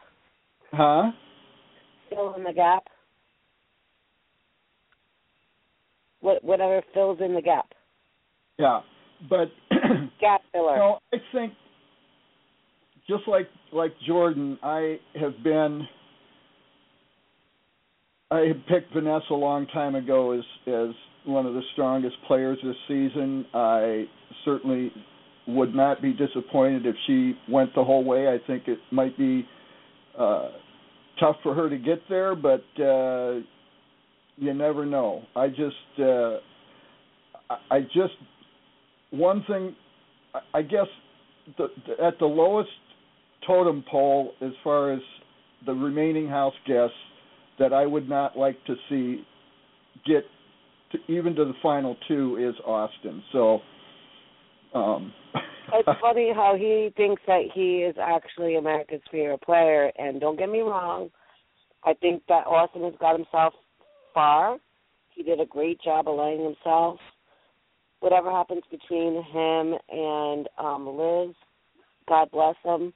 [0.72, 1.10] huh?
[2.08, 2.84] Fill in the gap.
[6.20, 7.66] What whatever fills in the gap.
[8.58, 8.80] Yeah,
[9.28, 9.48] but
[10.20, 10.76] Gap filler.
[10.76, 11.52] No, I think
[13.10, 15.86] just like like Jordan, I have been.
[18.30, 20.94] I had picked Vanessa a long time ago as as
[21.26, 23.44] one of the strongest players this season.
[23.52, 24.04] I
[24.44, 24.92] certainly
[25.48, 28.28] would not be disappointed if she went the whole way.
[28.28, 29.44] I think it might be
[30.18, 30.50] uh
[31.18, 33.40] tough for her to get there, but uh
[34.36, 35.22] you never know.
[35.34, 36.36] I just uh
[37.68, 38.14] I- just
[39.10, 39.74] one thing
[40.34, 40.86] I- I guess
[41.58, 42.70] the, the at the lowest
[43.46, 45.00] totem pole as far as
[45.66, 46.96] the remaining house guests
[47.58, 49.24] that I would not like to see
[50.06, 50.24] get
[50.92, 53.22] to, even to the final two is Austin.
[53.32, 53.60] So
[54.74, 55.12] um
[55.72, 60.48] It's funny how he thinks that he is actually America's favorite player, and don't get
[60.50, 61.10] me wrong,
[61.84, 63.54] I think that Austin has got himself
[64.12, 64.58] far.
[65.14, 66.98] He did a great job laying himself.
[68.00, 71.34] Whatever happens between him and um Liz,
[72.08, 72.92] God bless him.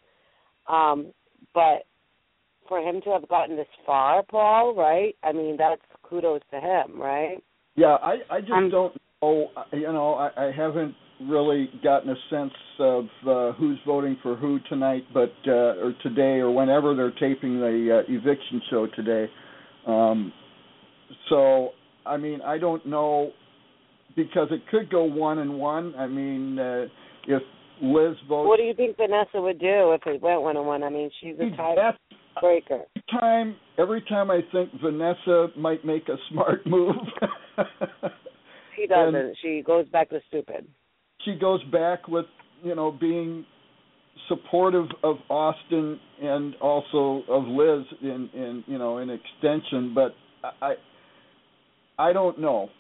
[0.69, 1.13] Um,
[1.53, 1.87] but
[2.69, 5.15] for him to have gotten this far, Paul, right?
[5.23, 7.39] I mean, that's kudos to him, right?
[7.77, 9.51] Yeah, I I just I'm- don't know.
[9.73, 14.59] You know, I, I haven't really gotten a sense of uh, who's voting for who
[14.69, 19.31] tonight, but uh, or today or whenever they're taping the uh, eviction show today.
[19.87, 20.33] Um,
[21.29, 21.71] so
[22.05, 23.33] I mean, I don't know
[24.17, 25.95] because it could go one and one.
[25.97, 26.87] I mean, uh,
[27.27, 27.43] if
[27.85, 30.83] Liz votes, What do you think Vanessa would do if it went one on one?
[30.83, 31.93] I mean, she's a tiebreaker.
[32.43, 32.65] every
[33.11, 36.95] time every time I think Vanessa might make a smart move.
[38.77, 39.37] She doesn't.
[39.41, 40.67] she goes back to stupid.
[41.25, 42.27] she goes back with
[42.63, 43.45] you know being
[44.29, 50.15] supportive of Austin and also of Liz in in you know in extension but
[50.61, 50.75] I
[51.99, 52.71] I don't know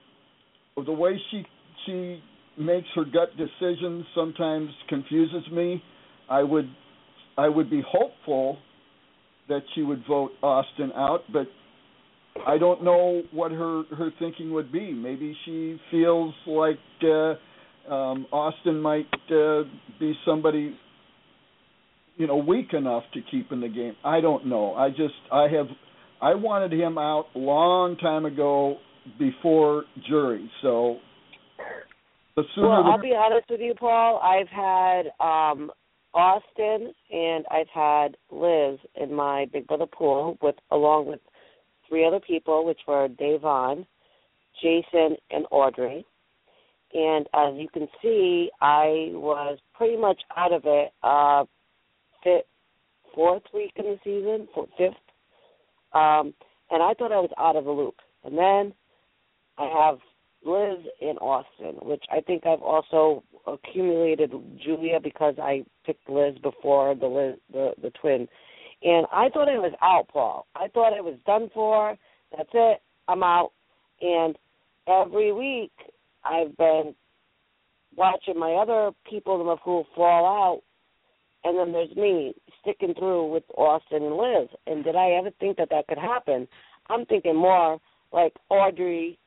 [0.76, 1.44] the way she
[1.86, 2.22] she
[2.58, 5.82] makes her gut decisions sometimes confuses me
[6.28, 6.68] I would
[7.36, 8.58] I would be hopeful
[9.48, 11.46] that she would vote Austin out but
[12.46, 17.34] I don't know what her her thinking would be maybe she feels like uh
[17.92, 19.62] um Austin might uh,
[19.98, 20.76] be somebody
[22.16, 23.96] you know weak enough to keep in the game.
[24.04, 24.74] I don't know.
[24.74, 25.66] I just I have
[26.20, 28.78] I wanted him out long time ago
[29.18, 30.50] before jury.
[30.62, 30.98] So
[32.36, 34.18] Well, I'll be honest with you, Paul.
[34.18, 35.70] I've had um
[36.14, 41.20] Austin and I've had Liz in my Big Brother pool with along with
[41.88, 43.86] three other people, which were Da'Vonne,
[44.62, 46.04] Jason, and Audrey.
[46.92, 50.92] And as you can see, I was pretty much out of it.
[51.02, 51.44] Uh,
[52.22, 52.46] fifth,
[53.14, 54.94] fourth week in the season, fourth, fifth,
[55.92, 56.32] um,
[56.70, 57.96] and I thought I was out of the loop.
[58.24, 58.72] And then
[59.58, 59.98] I have
[60.44, 64.32] Liz in Austin, which I think I've also accumulated
[64.62, 68.28] Julia because I picked Liz before the Liz, the the twin,
[68.82, 70.46] and I thought I was out, Paul.
[70.54, 71.96] I thought I was done for.
[72.36, 72.82] That's it.
[73.08, 73.52] I'm out.
[74.00, 74.36] And
[74.86, 75.72] every week
[76.24, 76.94] I've been
[77.96, 80.62] watching my other people pool fall out,
[81.44, 84.48] and then there's me sticking through with Austin and Liz.
[84.66, 86.48] And did I ever think that that could happen?
[86.88, 87.78] I'm thinking more
[88.12, 89.18] like Audrey,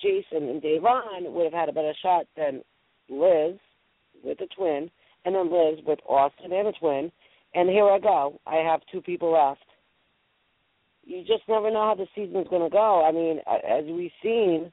[0.00, 2.62] Jason, and Da'Vonne would have had a better shot than
[3.08, 3.56] Liz
[4.24, 4.90] with a twin,
[5.24, 7.10] and then Liz with Austin and a twin.
[7.54, 8.40] And here I go.
[8.46, 9.60] I have two people left.
[11.04, 13.04] You just never know how the season's going to go.
[13.04, 14.72] I mean, as we've seen,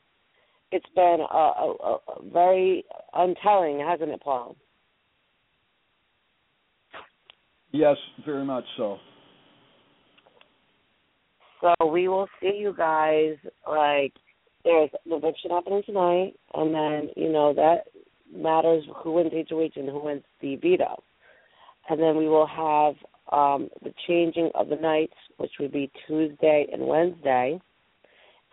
[0.71, 1.99] it's been a, a, a
[2.31, 2.83] very
[3.13, 4.55] untelling, hasn't it, Paul?
[7.73, 8.97] yes, very much so.
[11.61, 13.35] So we will see you guys.
[13.69, 14.13] Like,
[14.63, 17.85] there's the eviction happening tonight, and then you know that
[18.33, 21.03] matters who wins HOH and who wins the veto.
[21.89, 22.95] And then we will have
[23.31, 27.59] um, the changing of the nights, which would be Tuesday and Wednesday,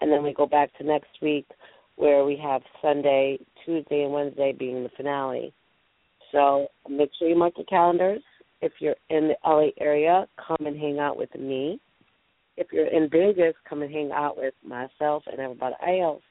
[0.01, 1.47] and then we go back to next week
[1.97, 5.53] where we have Sunday, Tuesday, and Wednesday being the finale.
[6.33, 8.23] So make sure you mark your calendars.
[8.63, 11.81] If you're in the LA area, come and hang out with me.
[12.61, 16.23] If you're in Vegas, come and hang out with myself and everybody else.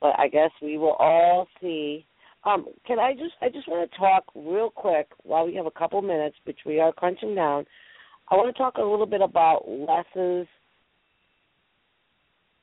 [0.00, 2.06] But I guess we will all see
[2.44, 5.78] Um, can I just I just want to talk real quick while we have a
[5.80, 7.64] couple minutes, which we are crunching down.
[8.30, 10.48] I want to talk a little bit about Les's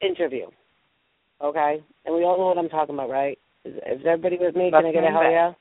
[0.02, 0.48] interview.
[1.42, 3.38] Okay, and we all know what I'm talking about, right?
[3.64, 4.70] Is, is everybody with me?
[4.72, 5.54] Can I get a hell yeah?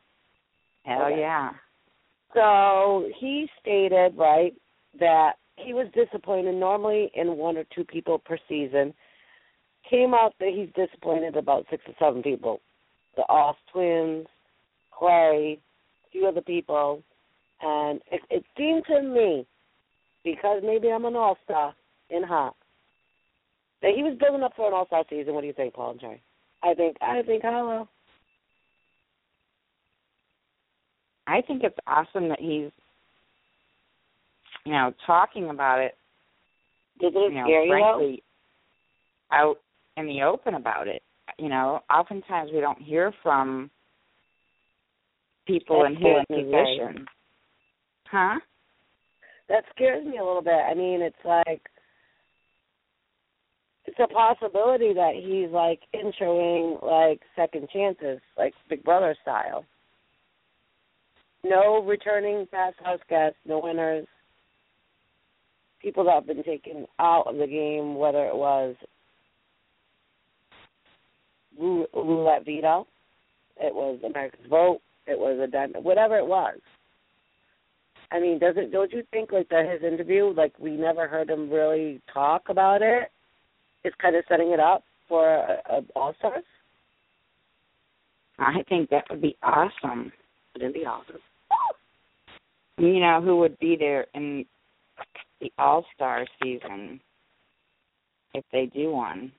[0.85, 1.21] Hell Okay.
[1.21, 1.51] yeah.
[2.35, 4.53] So he stated, right,
[4.99, 8.95] that he was disappointed normally in one or two people per season.
[9.89, 12.61] Came out that he's disappointed about six or seven people.
[13.17, 14.27] The Oss twins,
[14.97, 17.03] Clay, a few other people.
[17.61, 19.47] And it, it seemed to me,
[20.25, 21.75] because maybe I'm an all star
[22.11, 22.55] in hot,
[23.83, 25.35] that he was building up for an all star season.
[25.35, 26.23] What do you think, Paul and Jerry?
[26.63, 27.89] I think I think hello.
[31.27, 32.71] I think it's awesome that he's,
[34.69, 35.97] you know, talking about it.
[37.01, 38.23] Did it you know, scare you frankly,
[39.33, 39.57] out
[39.97, 41.03] in the open about it.
[41.39, 43.71] You know, oftentimes we don't hear from
[45.47, 46.77] people That in his scares me, Jerry.
[46.77, 47.07] position.
[48.11, 48.39] Huh?
[49.49, 50.53] that scares me a little bit.
[50.53, 51.62] I mean, it's like
[53.87, 59.64] it's a possibility that he's like introing like second chances, like Big Brother style.
[61.43, 64.07] No returning past house guests, no winners.
[65.83, 68.74] People that have been taken out of the game, whether it was
[71.59, 72.87] rou- roulette veto,
[73.61, 76.59] it was America's vote, it was a dime, whatever it was.
[78.11, 81.51] I mean, doesn't don't you think like that his interview, like we never heard him
[81.51, 83.11] really talk about it,
[83.85, 86.45] is kind of setting it up for a, a All Stars?
[88.39, 90.12] I think that would be awesome.
[90.55, 91.18] Wouldn't it be awesome?
[92.79, 94.47] You know, who would be there in
[95.41, 97.01] the All Star season
[98.34, 99.32] if they do one?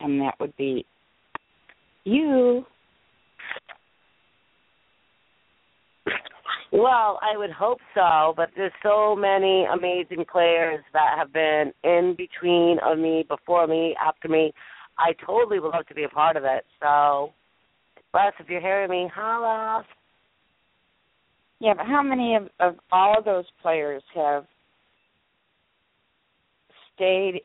[0.00, 0.86] And that would be
[2.04, 2.64] you.
[6.72, 12.14] Well, I would hope so, but there's so many amazing players that have been in
[12.16, 14.52] between of me, before me, after me.
[14.96, 16.64] I totally would love to be a part of it.
[16.80, 17.32] So,
[18.12, 19.84] Les, if you're hearing me, holla.
[21.60, 24.46] Yeah, but how many of, of all of those players have
[26.94, 27.42] stayed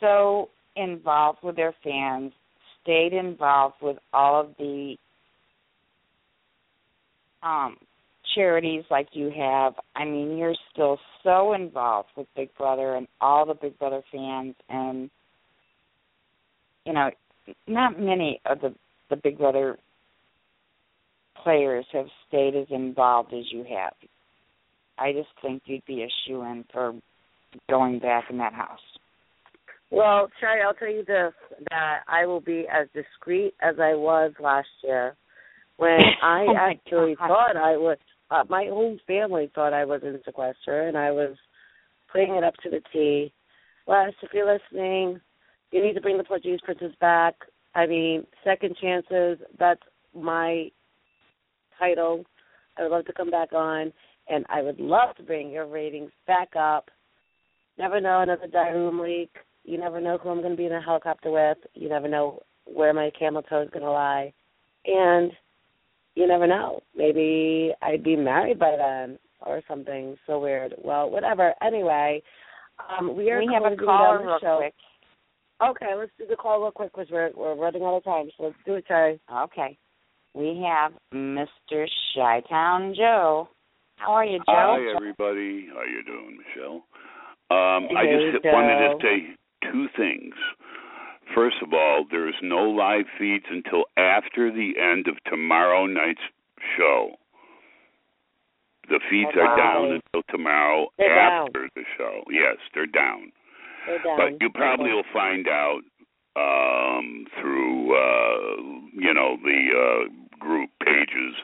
[0.00, 2.32] so involved with their fans,
[2.82, 4.96] stayed involved with all of the
[7.42, 7.76] um
[8.34, 9.74] charities like you have.
[9.94, 14.54] I mean, you're still so involved with Big Brother and all the Big Brother fans
[14.68, 15.10] and
[16.84, 17.10] you know,
[17.66, 18.74] not many of the
[19.10, 19.78] the Big Brother
[21.42, 23.92] players have stayed as involved as you have.
[24.98, 26.94] I just think you'd be a shoe in for
[27.70, 28.80] going back in that house.
[29.90, 31.32] Well, Sherry, I'll tell you this:
[31.70, 35.14] that I will be as discreet as I was last year,
[35.76, 37.28] when I Oh actually God.
[37.28, 37.98] thought I was.
[38.28, 41.36] Uh, my whole family thought I was in sequester, and I was
[42.10, 43.32] putting it up to the T.
[43.86, 45.20] Les, if you're listening,
[45.76, 47.34] you need to bring the Portuguese princess back.
[47.74, 49.38] I mean, second chances.
[49.58, 49.82] That's
[50.14, 50.70] my
[51.78, 52.24] title.
[52.78, 53.92] I would love to come back on,
[54.28, 56.88] and I would love to bring your ratings back up.
[57.78, 59.30] Never know another diarrhea leak.
[59.64, 61.58] You never know who I'm going to be in a helicopter with.
[61.74, 64.32] You never know where my camel toe is going to lie,
[64.86, 65.30] and
[66.14, 66.80] you never know.
[66.96, 70.74] Maybe I'd be married by then or something so weird.
[70.82, 71.52] Well, whatever.
[71.62, 72.22] Anyway,
[72.98, 74.56] um, we are we have a caller real show.
[74.58, 74.74] quick.
[75.62, 78.28] Okay, let's do the call real quick because we're we're running out of time.
[78.36, 79.18] So let's do it, Terry.
[79.32, 79.78] Okay.
[80.34, 81.86] We have Mr.
[82.14, 83.48] Shytown Joe.
[83.96, 84.44] How are you, Joe?
[84.48, 85.68] Hi, everybody.
[85.72, 86.84] How you doing, Michelle?
[87.48, 89.34] Um, I Hey, just wanted to say
[89.72, 90.34] two things.
[91.34, 96.20] First of all, there is no live feeds until after the end of tomorrow night's
[96.76, 97.16] show.
[98.90, 99.56] The feeds Oh, are wow.
[99.56, 102.22] down until tomorrow They're after the show.
[102.30, 103.32] Yes, they're down.
[104.16, 105.80] But you probably will find out
[106.36, 108.56] um, through uh,
[108.92, 111.34] you know the uh, group pages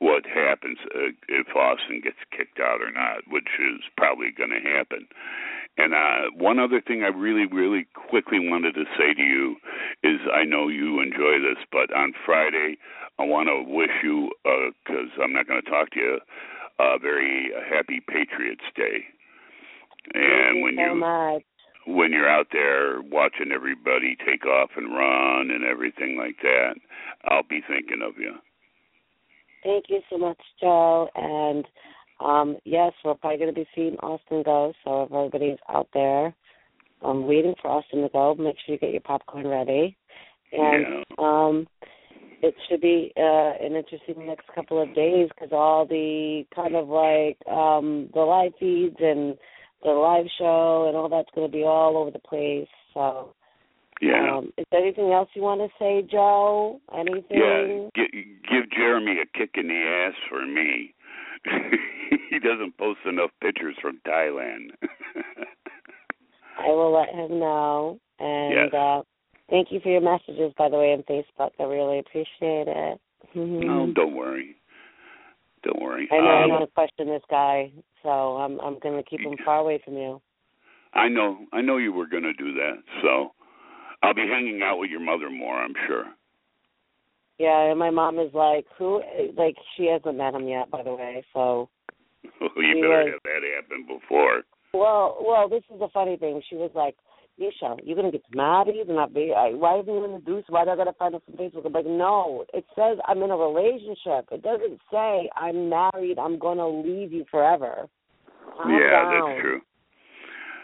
[0.00, 4.68] what happens uh, if Austin gets kicked out or not, which is probably going to
[4.68, 5.06] happen.
[5.76, 9.56] And uh, one other thing I really, really quickly wanted to say to you
[10.02, 12.76] is I know you enjoy this, but on Friday
[13.18, 16.18] I want to wish you, because I'm not going to talk to you,
[16.80, 19.04] a very happy Patriots Day.
[20.14, 21.42] And Thank when you so you much.
[21.86, 26.74] When you're out there watching everybody take off and run and everything like that,
[27.24, 28.34] I'll be thinking of you.
[29.64, 31.08] Thank you so much, Joe.
[31.14, 31.64] And
[32.20, 34.72] um, yes, we're probably going to be seeing Austin go.
[34.84, 36.34] So if everybody's out there,
[37.02, 38.34] I'm waiting for Austin to go.
[38.34, 39.96] Make sure you get your popcorn ready,
[40.52, 41.66] and um,
[42.42, 46.88] it should be uh, an interesting next couple of days because all the kind of
[46.88, 49.36] like um, the live feeds and
[49.82, 52.68] the live show and all that's going to be all over the place.
[52.94, 53.34] So,
[54.00, 54.38] Yeah.
[54.38, 56.80] um, is there anything else you want to say, Joe?
[56.92, 57.24] Anything?
[57.30, 60.94] Yeah, gi- give Jeremy a kick in the ass for me.
[62.30, 64.70] he doesn't post enough pictures from Thailand.
[66.58, 67.98] I will let him know.
[68.18, 68.74] And Yes.
[68.74, 69.02] uh,
[69.48, 71.50] thank you for your messages, by the way, on Facebook.
[71.58, 73.00] I really appreciate it.
[73.34, 74.56] no, don't worry.
[75.62, 76.08] Don't worry.
[76.10, 77.70] I know Um, want to question this guy,
[78.02, 80.20] so I'm I'm going to keep him far away from you.
[80.94, 81.38] I know.
[81.52, 82.78] I know you were going to do that.
[83.02, 83.32] So
[84.02, 85.56] I'll be hanging out with your mother more.
[85.62, 86.04] I'm sure.
[87.38, 89.02] Yeah, and my mom is like, who?
[89.36, 91.24] Like, she hasn't met him yet, by the way.
[91.32, 91.68] So,
[92.24, 94.42] you better was- have that happen before.
[94.74, 96.42] well, well, this is the funny thing.
[96.48, 96.96] She was like,
[97.40, 99.32] Nisha, you gonna get married and not be?
[99.32, 100.42] I- Why are you gonna do?
[100.48, 101.64] Why do I gotta find us on Facebook?
[101.64, 102.44] I'm like, no.
[102.52, 104.28] It says I'm in a relationship.
[104.30, 106.18] It doesn't say I'm married.
[106.18, 107.88] I'm gonna leave you forever.
[108.56, 109.30] Calm yeah, down.
[109.30, 109.60] that's true.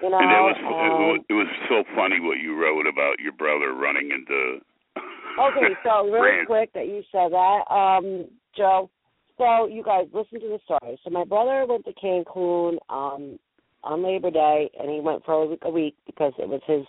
[0.02, 2.86] You know, and it was, it um, was it was so funny what you wrote
[2.86, 4.60] about your brother running into.
[5.40, 8.90] Okay, so really quick that you said that, um, Joe.
[9.38, 10.98] So you guys listen to the story.
[11.04, 13.38] So my brother went to Cancun um
[13.86, 16.84] on Labor Day, and he went for a week, because it was his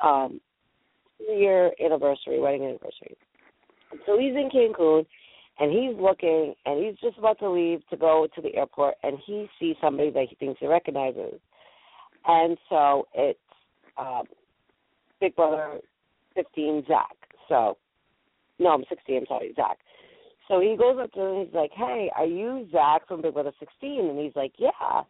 [0.00, 0.40] um
[1.18, 3.16] year anniversary, wedding anniversary.
[4.04, 5.06] So he's in Cancun,
[5.58, 9.16] and he's looking, and he's just about to leave to go to the airport, and
[9.26, 11.40] he sees somebody that he thinks he recognizes,
[12.26, 13.38] and so it's
[13.96, 14.24] um,
[15.20, 15.80] Big Brother
[16.34, 17.16] 15 Zach.
[17.48, 17.78] So,
[18.58, 19.16] no, I'm 16.
[19.16, 19.78] I'm sorry, Zach.
[20.48, 23.34] So he goes up to him and he's like, "Hey, are you Zach from Big
[23.34, 25.02] Brother 16?" And he's like, "Yeah."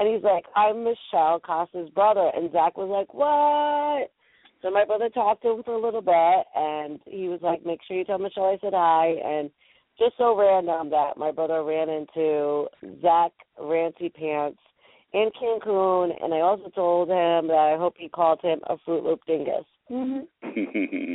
[0.00, 4.10] And he's like, "I'm Michelle Costa's brother." And Zach was like, "What?"
[4.62, 7.82] So my brother talked to him for a little bit, and he was like, "Make
[7.84, 9.50] sure you tell Michelle I said hi." And
[9.98, 12.66] just so random that my brother ran into
[13.02, 14.58] Zach Rancy Pants
[15.12, 19.04] in Cancun, and I also told him that I hope he called him a Fruit
[19.04, 19.66] Loop dingus.
[19.90, 21.14] Mm-hmm.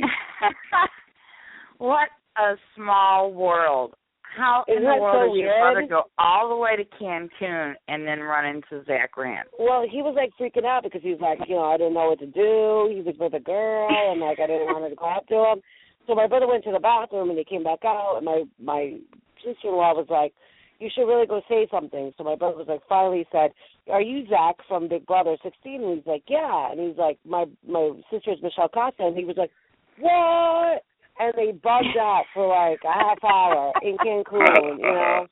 [1.78, 2.08] what
[2.38, 3.94] a small world.
[4.36, 8.06] How in the world so does your brother go all the way to Cancun and
[8.06, 9.48] then run into Zach Rance?
[9.58, 12.08] Well, he was like freaking out because he was like, you know, I didn't know
[12.08, 12.92] what to do.
[12.92, 15.34] He was with a girl, and like I didn't want her to go up to
[15.34, 15.62] him.
[16.06, 18.98] So my brother went to the bathroom, and he came back out, and my my
[19.44, 20.32] sister-in-law was like,
[20.78, 23.52] "You should really go say something." So my brother was like, finally said,
[23.90, 27.46] "Are you Zach from Big Brother 16?" And he's like, "Yeah." And he's like, "My
[27.66, 29.50] my sister's Michelle Costa," and he was like,
[29.98, 30.84] "What?"
[31.18, 35.26] And they bugged out for like a half hour in Cancun, you know.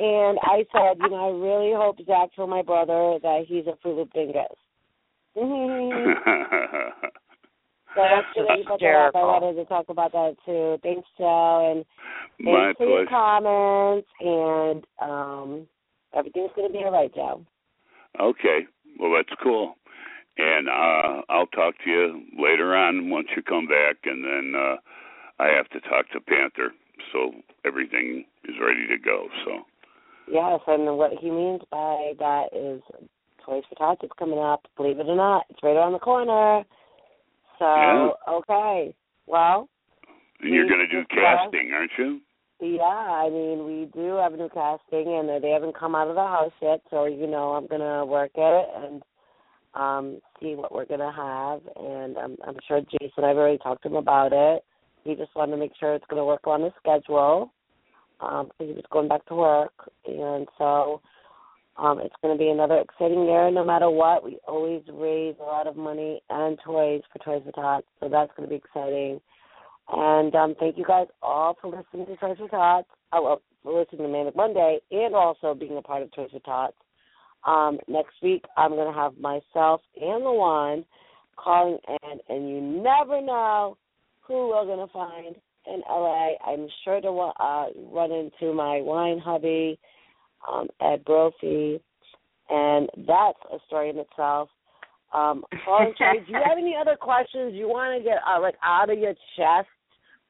[0.00, 3.76] And I said, you know, I really hope Zach told my brother that he's a
[3.82, 4.46] Fruit Loop dingus.
[7.94, 9.16] So that's good that you put that up.
[9.16, 10.78] I wanted to talk about that too.
[10.82, 11.84] Thanks, Joe, and
[12.44, 14.06] thanks for your comments.
[14.20, 15.66] And um,
[16.14, 17.44] everything's going to be all right, Joe.
[18.20, 18.66] Okay,
[19.00, 19.74] well that's cool.
[20.36, 24.76] And uh I'll talk to you later on once you come back, and then uh
[25.38, 26.72] I have to talk to Panther,
[27.12, 27.32] so
[27.64, 29.28] everything is ready to go.
[29.44, 29.64] So
[30.30, 32.82] Yes, and what he means by that is
[33.44, 34.66] Toys for Tots is coming up.
[34.76, 36.64] Believe it or not, it's right around the corner.
[37.58, 38.10] So Yeah.
[38.28, 38.94] okay,
[39.26, 39.68] well,
[40.40, 42.20] and you're going to do casting, aren't you?
[42.60, 46.16] Yeah, I mean, we do have a new casting, and they haven't come out of
[46.16, 46.80] the house yet.
[46.90, 49.02] So you know, I'm gonna work at it and
[49.74, 53.22] um see what we're gonna have, and I'm, I'm sure Jason.
[53.22, 54.64] I've already talked to him about it.
[55.08, 57.50] He just wanted to make sure it's gonna work on his schedule,
[58.20, 59.72] um, because he was going back to work,
[60.06, 61.00] and so
[61.76, 63.50] um it's gonna be another exciting year.
[63.50, 67.52] No matter what, we always raise a lot of money and toys for Toys for
[67.52, 69.20] Tots, so that's gonna be exciting.
[69.90, 72.88] And um, thank you guys all for listening to Toys for Tots.
[73.12, 76.40] Oh, well, for listening to Manic Monday and also being a part of Toys for
[76.40, 76.76] Tots.
[77.46, 80.84] Um, next week, I'm going to have myself and Luan
[81.36, 83.78] calling in, and you never know
[84.28, 85.34] who we're going to find
[85.66, 86.32] in LA.
[86.46, 89.78] I'm sure to uh, run into my wine hubby,
[90.46, 91.80] um, Ed Brophy,
[92.50, 94.50] and that's a story in itself.
[95.12, 98.90] Um, Paul do you have any other questions you want to get uh, like out
[98.90, 99.68] of your chest?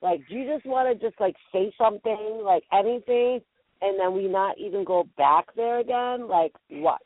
[0.01, 3.40] Like, do you just want to just like say something, like anything,
[3.82, 6.28] and then we not even go back there again?
[6.28, 7.01] Like what?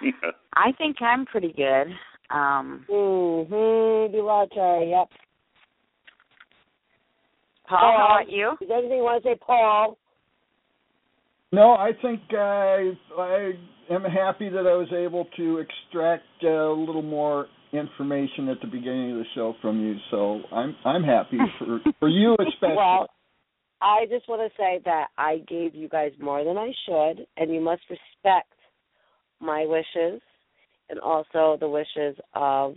[0.54, 1.88] I think I'm pretty good.
[2.30, 4.14] Um Mm-hmm.
[4.14, 4.90] You are Sherry.
[4.90, 5.08] Yep.
[7.68, 8.52] Paul, how about you?
[8.62, 9.98] Is there anything you want to say, Paul?
[11.52, 13.52] No, I think I I
[13.90, 18.66] am happy that I was able to extract uh, a little more information at the
[18.66, 19.96] beginning of the show from you.
[20.10, 22.76] So I'm I'm happy for for you especially.
[22.76, 23.08] Well,
[23.80, 27.52] I just want to say that I gave you guys more than I should, and
[27.52, 28.52] you must respect
[29.40, 30.20] my wishes
[30.90, 32.74] and also the wishes of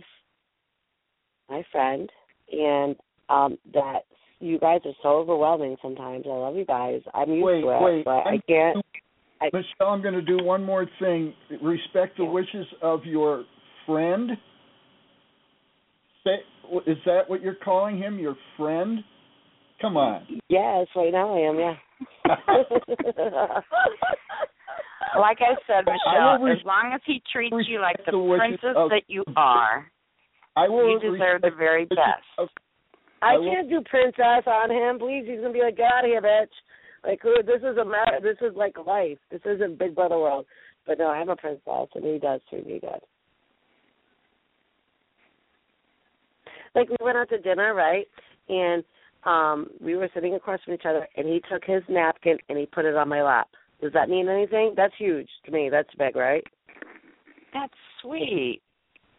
[1.48, 2.10] my friend,
[2.50, 2.96] and
[3.28, 4.00] um that
[4.40, 6.24] you guys are so overwhelming sometimes.
[6.26, 7.00] I love you guys.
[7.14, 8.04] I'm used wait, to it, wait.
[8.04, 8.84] but I I'm- can't.
[9.40, 11.34] I, Michelle, I'm going to do one more thing.
[11.60, 13.44] Respect the wishes of your
[13.86, 14.30] friend.
[16.22, 16.36] Say,
[16.86, 18.20] is that what you're calling him?
[18.20, 19.00] Your friend?
[19.80, 20.24] Come on.
[20.48, 21.58] yes, right now I am.
[21.58, 21.74] Yeah.
[25.18, 28.36] Like I said, Michelle, will res- as long as he treats you like the the
[28.38, 29.90] princess of- that you are,
[30.56, 32.24] I will you deserve the very best.
[32.38, 32.48] of-
[33.20, 34.98] I I will- can't do princess on him.
[34.98, 36.50] Please, he's gonna be like, get out of here, bitch.
[37.04, 37.42] Like, who?
[37.42, 38.20] This is a matter.
[38.20, 39.18] This is like life.
[39.30, 40.46] This isn't Big Brother world.
[40.86, 43.00] But no, I'm a princess, and he does treat me good.
[46.74, 48.06] Like we went out to dinner, right?
[48.48, 48.82] And
[49.24, 52.66] um we were sitting across from each other, and he took his napkin and he
[52.66, 53.48] put it on my lap.
[53.82, 54.74] Does that mean anything?
[54.76, 55.68] That's huge to me.
[55.70, 56.44] That's big, right?
[57.52, 58.62] That's sweet.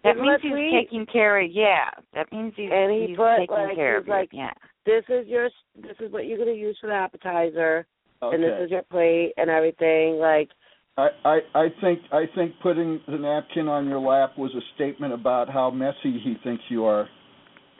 [0.04, 0.88] That Isn't means that he's sweet?
[0.90, 1.90] taking care of yeah.
[2.14, 4.14] That means he's, And he he's put, taking like, care he's of you.
[4.14, 4.52] like, yeah.
[4.86, 5.50] This is your.
[5.82, 7.86] This is what you're gonna use for the appetizer,
[8.22, 8.36] okay.
[8.36, 10.18] and this is your plate and everything.
[10.20, 10.50] Like,
[10.98, 15.14] I, I I think I think putting the napkin on your lap was a statement
[15.14, 17.08] about how messy he thinks you are.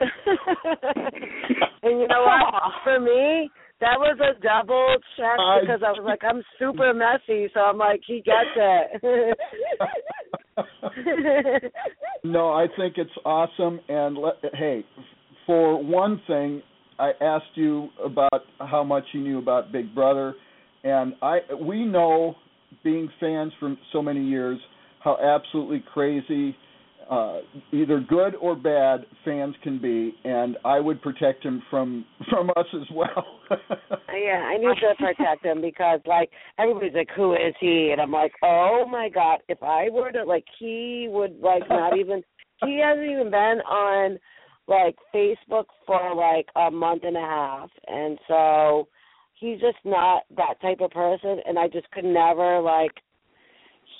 [1.82, 2.62] and you know what?
[2.84, 3.50] For me,
[3.84, 7.76] that was a double check I- because I was like, I'm super messy, so I'm
[7.76, 9.38] like, he gets it.
[12.24, 13.80] no, I think it's awesome.
[13.88, 14.84] And let, hey,
[15.46, 16.62] for one thing,
[16.98, 20.34] I asked you about how much you knew about Big Brother,
[20.82, 22.36] and I we know,
[22.82, 24.58] being fans for so many years,
[25.02, 26.56] how absolutely crazy,
[27.10, 27.40] uh,
[27.72, 32.66] either good or bad fans can be, and I would protect him from from us
[32.74, 33.24] as well.
[33.50, 37.90] yeah, I need to protect him because like everybody's like, Who is he?
[37.92, 41.98] And I'm like, Oh my god, if I were to like he would like not
[41.98, 42.22] even
[42.64, 44.18] he hasn't even been on
[44.66, 48.88] like Facebook for like a month and a half and so
[49.34, 52.92] he's just not that type of person and I just could never like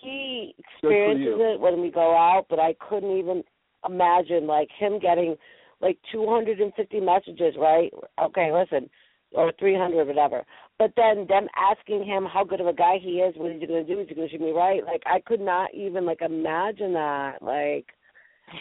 [0.04, 3.42] he experiences it when we go out but I couldn't even
[3.84, 5.36] imagine like him getting
[5.80, 7.92] like 250 messages, right?
[8.22, 8.88] Okay, listen,
[9.32, 10.44] or 300, whatever.
[10.78, 13.66] But then them asking him how good of a guy he is, what is he
[13.66, 14.00] going to do?
[14.00, 14.84] Is he going to shoot me right?
[14.84, 17.42] Like I could not even like imagine that.
[17.42, 17.86] Like,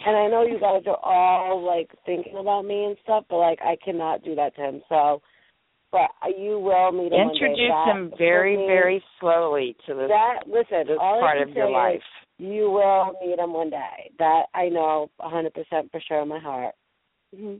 [0.06, 3.58] and I know you guys are all like thinking about me and stuff, but like
[3.62, 4.82] I cannot do that to him.
[4.88, 5.22] So,
[5.94, 7.28] but you will meet him.
[7.28, 7.46] one day.
[7.46, 11.70] Introduce him very, very slowly to this, That listen, this all part I of your
[11.70, 12.02] life.
[12.38, 14.10] you will meet him one day.
[14.18, 15.50] That I know a 100%
[15.90, 16.74] for sure in my heart.
[17.34, 17.54] hmm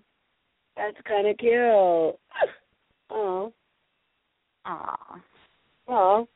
[0.76, 1.52] That's kind of cute.
[3.10, 3.52] Oh,
[4.64, 4.96] Aw.
[5.88, 5.92] oh.
[5.92, 6.26] All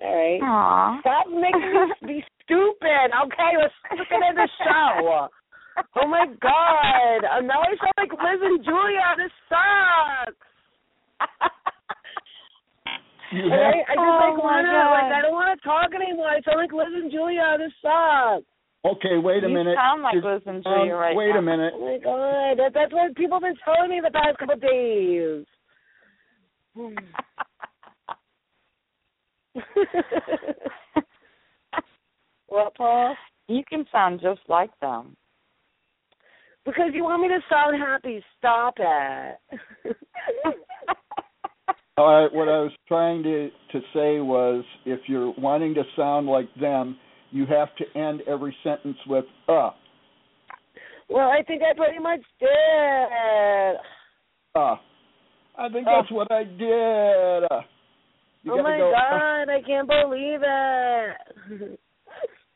[0.00, 0.40] right.
[0.40, 1.00] Aw.
[1.00, 3.08] Stop making me be stupid.
[3.26, 5.28] Okay, let's look at the show.
[5.96, 7.44] Oh my god.
[7.44, 9.06] Now I sound like Liz and Julia.
[9.18, 10.47] This sucks.
[13.32, 16.28] You I, I just Oh like wanna like I don't want to talk anymore.
[16.28, 17.56] I sound like Liz and Julia.
[17.58, 18.44] This sucks.
[18.84, 19.76] Okay, wait a you minute.
[19.76, 21.38] sound like You're- Liz and um, Julia right wait now.
[21.38, 21.72] a minute.
[21.76, 24.60] Oh my god, that, that's what people have been telling me the past couple of
[24.60, 25.44] days.
[32.48, 33.16] what, Paul?
[33.48, 35.16] You can sound just like them.
[36.64, 38.22] Because you want me to sound happy.
[38.38, 39.38] Stop it.
[41.98, 46.48] Right, what I was trying to to say was, if you're wanting to sound like
[46.60, 46.96] them,
[47.30, 49.70] you have to end every sentence with "uh."
[51.10, 53.76] well, I think I pretty much did.
[54.54, 54.76] Uh.
[55.58, 55.96] I think Uh.
[55.96, 57.44] that's what I did.
[57.50, 57.62] Uh.
[58.50, 61.78] Oh my go, uh, god, I can't believe it.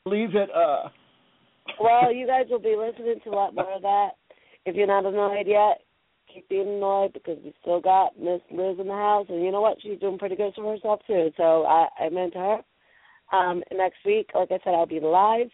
[0.06, 0.50] leave it.
[0.54, 0.88] Uh.
[1.80, 4.10] well, you guys will be listening to a lot more of that.
[4.64, 5.80] If you're not annoyed yet,
[6.32, 9.60] keep being annoyed because we still got Miss Liz in the house, and you know
[9.60, 9.78] what?
[9.82, 11.30] She's doing pretty good for herself too.
[11.36, 12.60] So I, I meant her.
[13.32, 15.48] Um, next week, like I said, I'll be live.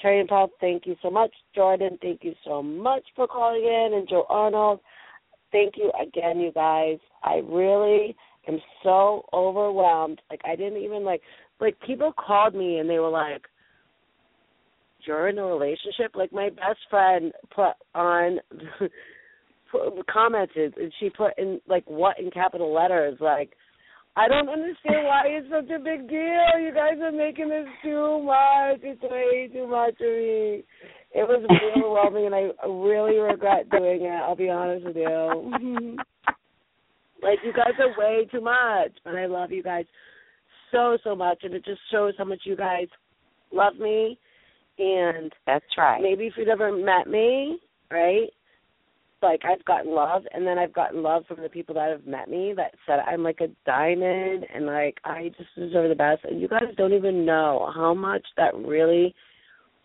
[0.00, 1.32] Terry and Paul, thank you so much.
[1.54, 4.80] Jordan, thank you so much for calling in, and Joe Arnold,
[5.52, 6.98] thank you again, you guys.
[7.22, 8.16] I really
[8.48, 10.20] am so overwhelmed.
[10.30, 11.22] Like I didn't even like
[11.60, 13.46] like people called me and they were like,
[15.06, 18.40] "You're in a relationship?" Like my best friend put on
[20.12, 23.52] commented and she put in like what in capital letters like
[24.16, 26.60] I don't understand why it's such a big deal.
[26.60, 28.78] You guys are making this too much.
[28.82, 30.62] It's way too much for me.
[31.10, 31.44] It was
[31.76, 34.22] overwhelming, and I really regret doing it.
[34.22, 35.96] I'll be honest with you.
[37.22, 39.84] like you guys are way too much, and I love you guys
[40.70, 42.86] so so much, and it just shows how much you guys
[43.52, 44.18] love me.
[44.78, 46.00] And That's right.
[46.00, 47.58] maybe if you've never met me,
[47.90, 48.28] right?
[49.24, 52.28] Like I've gotten love, and then I've gotten love from the people that have met
[52.28, 56.24] me that said I'm like a diamond, and like I just deserve the best.
[56.24, 59.14] And you guys don't even know how much that really,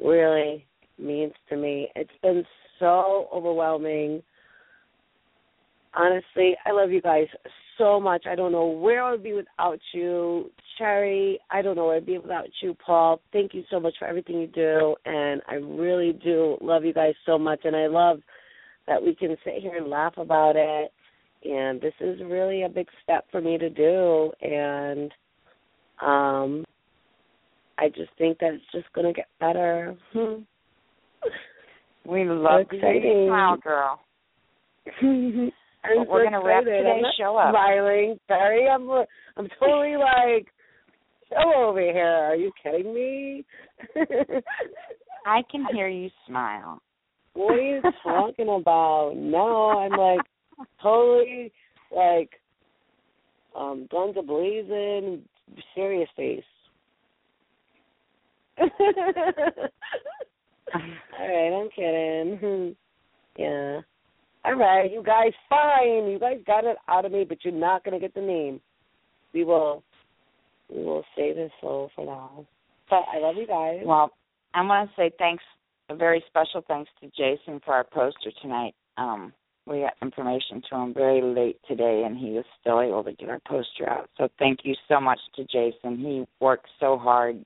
[0.03, 0.65] really
[0.97, 1.87] means to me.
[1.95, 2.43] It's been
[2.79, 4.21] so overwhelming.
[5.95, 7.27] Honestly, I love you guys
[7.77, 8.25] so much.
[8.29, 10.51] I don't know where I would be without you.
[10.77, 13.21] Sherry, I don't know where I'd be without you, Paul.
[13.33, 14.95] Thank you so much for everything you do.
[15.05, 17.61] And I really do love you guys so much.
[17.63, 18.19] And I love
[18.89, 20.91] that we can sit here and laugh about it.
[21.45, 24.31] And this is really a big step for me to do.
[24.41, 25.11] And
[26.01, 26.65] um
[27.77, 29.95] I just think that it's just going to get better.
[32.05, 34.01] We love to see you smile, girl.
[35.01, 35.51] I'm
[35.99, 36.83] But we're so gonna wrap excited.
[36.83, 37.51] today's I'm show up.
[37.53, 38.89] Smiling, sorry, I'm
[39.37, 40.47] I'm totally like
[41.29, 42.03] show over here.
[42.05, 43.45] Are you kidding me?
[45.25, 46.81] I can hear you smile.
[47.33, 49.13] What are you talking about?
[49.15, 50.21] No, I'm like
[50.81, 51.51] totally
[51.95, 52.29] like
[53.55, 55.23] um guns a blazing,
[55.75, 56.43] serious face.
[58.59, 58.67] All
[61.19, 62.75] right, I'm kidding.
[63.37, 63.81] yeah.
[64.45, 66.07] All right, you guys, fine.
[66.07, 68.61] You guys got it out of me, but you're not gonna get the name.
[69.33, 69.83] We will,
[70.69, 72.45] we will save his soul for now.
[72.89, 73.81] But I love you guys.
[73.83, 74.11] Well,
[74.53, 75.43] I want to say thanks,
[75.89, 78.75] a very special thanks to Jason for our poster tonight.
[78.97, 79.33] Um,
[79.65, 83.29] we got information to him very late today, and he was still able to get
[83.29, 84.09] our poster out.
[84.17, 85.97] So thank you so much to Jason.
[85.97, 87.43] He worked so hard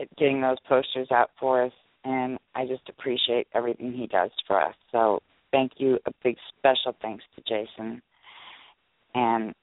[0.00, 1.72] at getting those posters out for us,
[2.04, 4.74] and I just appreciate everything he does for us.
[4.92, 5.20] So
[5.50, 5.98] thank you.
[6.06, 8.02] A big special thanks to Jason.
[9.14, 9.54] And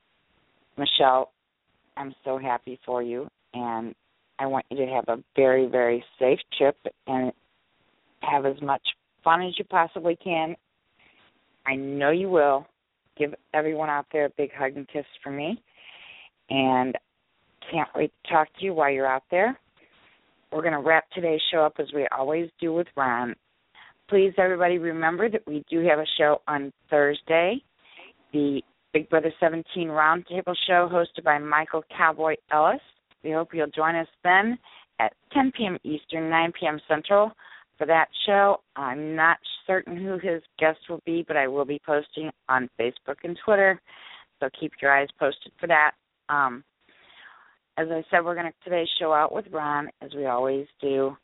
[0.77, 1.31] Michelle,
[1.97, 3.93] I'm so happy for you, and
[4.39, 6.77] I want you to have a very, very safe trip
[7.07, 7.31] and
[8.21, 8.81] have as much
[9.23, 10.55] fun as you possibly can.
[11.65, 12.65] I know you will.
[13.17, 15.61] Give everyone out there a big hug and kiss for me.
[16.49, 16.97] And
[17.71, 19.57] can't wait to talk to you while you're out there.
[20.51, 23.35] We're going to wrap today's show up as we always do with Ron.
[24.09, 27.63] Please, everybody, remember that we do have a show on Thursday,
[28.33, 28.61] the
[28.93, 32.81] Big Brother 17 Roundtable Show hosted by Michael Cowboy Ellis.
[33.23, 34.57] We hope you'll join us then
[34.99, 35.77] at 10 p.m.
[35.83, 36.81] Eastern, 9 p.m.
[36.89, 37.31] Central
[37.77, 38.57] for that show.
[38.75, 39.37] I'm not
[39.67, 43.81] certain who his guest will be, but I will be posting on Facebook and Twitter,
[44.39, 45.91] so keep your eyes posted for that.
[46.29, 46.63] Um,
[47.77, 51.15] as I said, we're going to today show out with Ron, as we always do.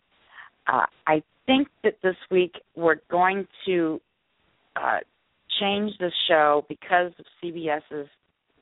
[0.67, 4.01] Uh, I think that this week we're going to
[4.75, 4.99] uh,
[5.59, 8.07] change the show because of CBS's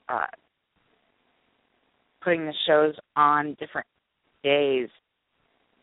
[0.09, 0.25] uh,
[2.23, 3.87] putting the shows on different
[4.43, 4.89] days.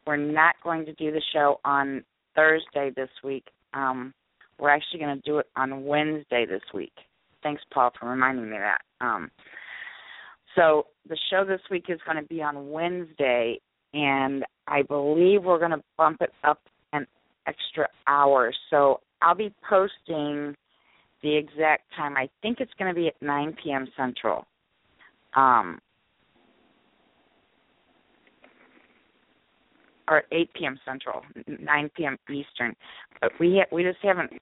[0.07, 2.05] We're not going to do the show on
[2.35, 3.45] Thursday this week.
[3.75, 4.13] Um,
[4.59, 6.93] we're actually going to do it on Wednesday this week.
[7.43, 8.81] Thanks, Paul, for reminding me that.
[9.05, 9.31] Um,
[10.55, 13.59] so the show this week is going to be on Wednesday,
[13.95, 16.61] and I believe we're going to bump it up
[16.93, 17.07] an
[17.47, 18.53] extra hour.
[18.71, 20.55] So I'll be posting
[21.23, 22.17] the exact time.
[22.17, 23.89] I think it's going to be at 9 p.m.
[23.97, 24.47] Central.
[25.35, 25.81] Um,
[30.13, 30.79] or 8 p.m.
[30.85, 32.19] Central, 9 p.m.
[32.29, 32.75] Eastern.
[33.21, 34.33] But we ha- we just haven't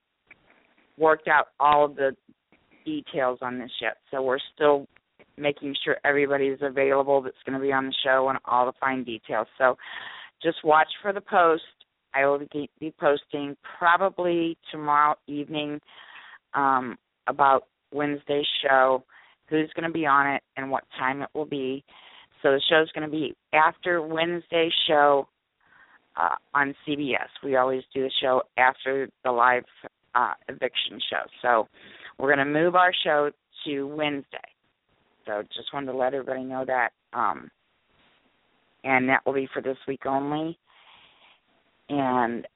[0.97, 2.15] worked out all of the
[2.85, 3.97] details on this yet.
[4.09, 4.87] So we're still
[5.37, 9.03] making sure everybody's available that's going to be on the show and all the fine
[9.03, 9.47] details.
[9.57, 9.77] So
[10.43, 11.63] just watch for the post.
[12.13, 15.79] I will be be posting probably tomorrow evening
[16.53, 19.03] um, about Wednesday's show,
[19.47, 21.83] who's going to be on it, and what time it will be.
[22.41, 25.27] So the show's going to be after Wednesday's show
[26.15, 27.27] uh, on CBS.
[27.43, 29.63] We always do the show after the live
[30.15, 31.23] uh, eviction show.
[31.41, 31.67] So
[32.17, 33.31] we're going to move our show
[33.65, 34.37] to Wednesday.
[35.25, 36.89] So just wanted to let everybody know that.
[37.13, 37.49] Um,
[38.83, 40.57] and that will be for this week only.
[41.89, 42.47] And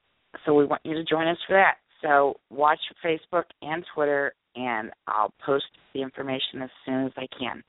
[0.44, 1.76] so we want you to join us for that.
[2.02, 7.62] So watch Facebook and Twitter, and I'll post the information as soon as I can.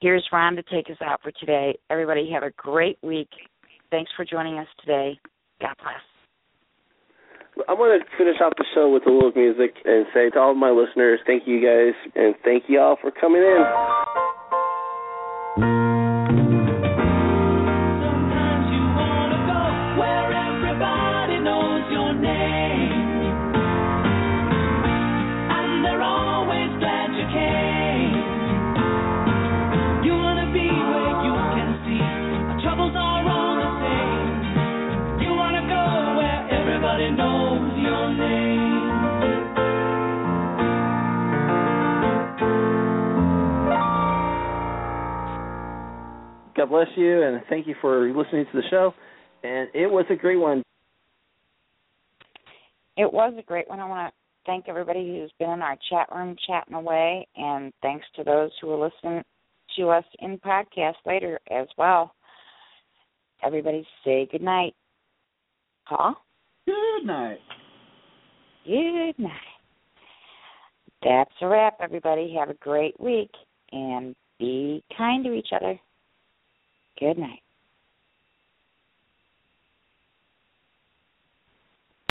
[0.00, 1.78] Here's Ron to take us out for today.
[1.90, 3.28] Everybody have a great week.
[3.90, 5.18] Thanks for joining us today.
[5.60, 6.00] God bless.
[7.68, 10.54] I want to finish off the show with a little music and say to all
[10.54, 14.29] my listeners, thank you guys, and thank you all for coming in.
[46.60, 48.92] God bless you, and thank you for listening to the show.
[49.42, 50.62] And it was a great one.
[52.98, 53.80] It was a great one.
[53.80, 58.04] I want to thank everybody who's been in our chat room chatting away, and thanks
[58.16, 59.22] to those who will listen
[59.78, 62.14] to us in podcast later as well.
[63.42, 64.74] Everybody say good night.
[65.88, 66.14] Paul?
[66.66, 67.38] Good night.
[68.66, 69.32] Good night.
[71.02, 72.36] That's a wrap, everybody.
[72.38, 73.30] Have a great week
[73.72, 75.80] and be kind to each other.
[77.00, 77.40] Good night.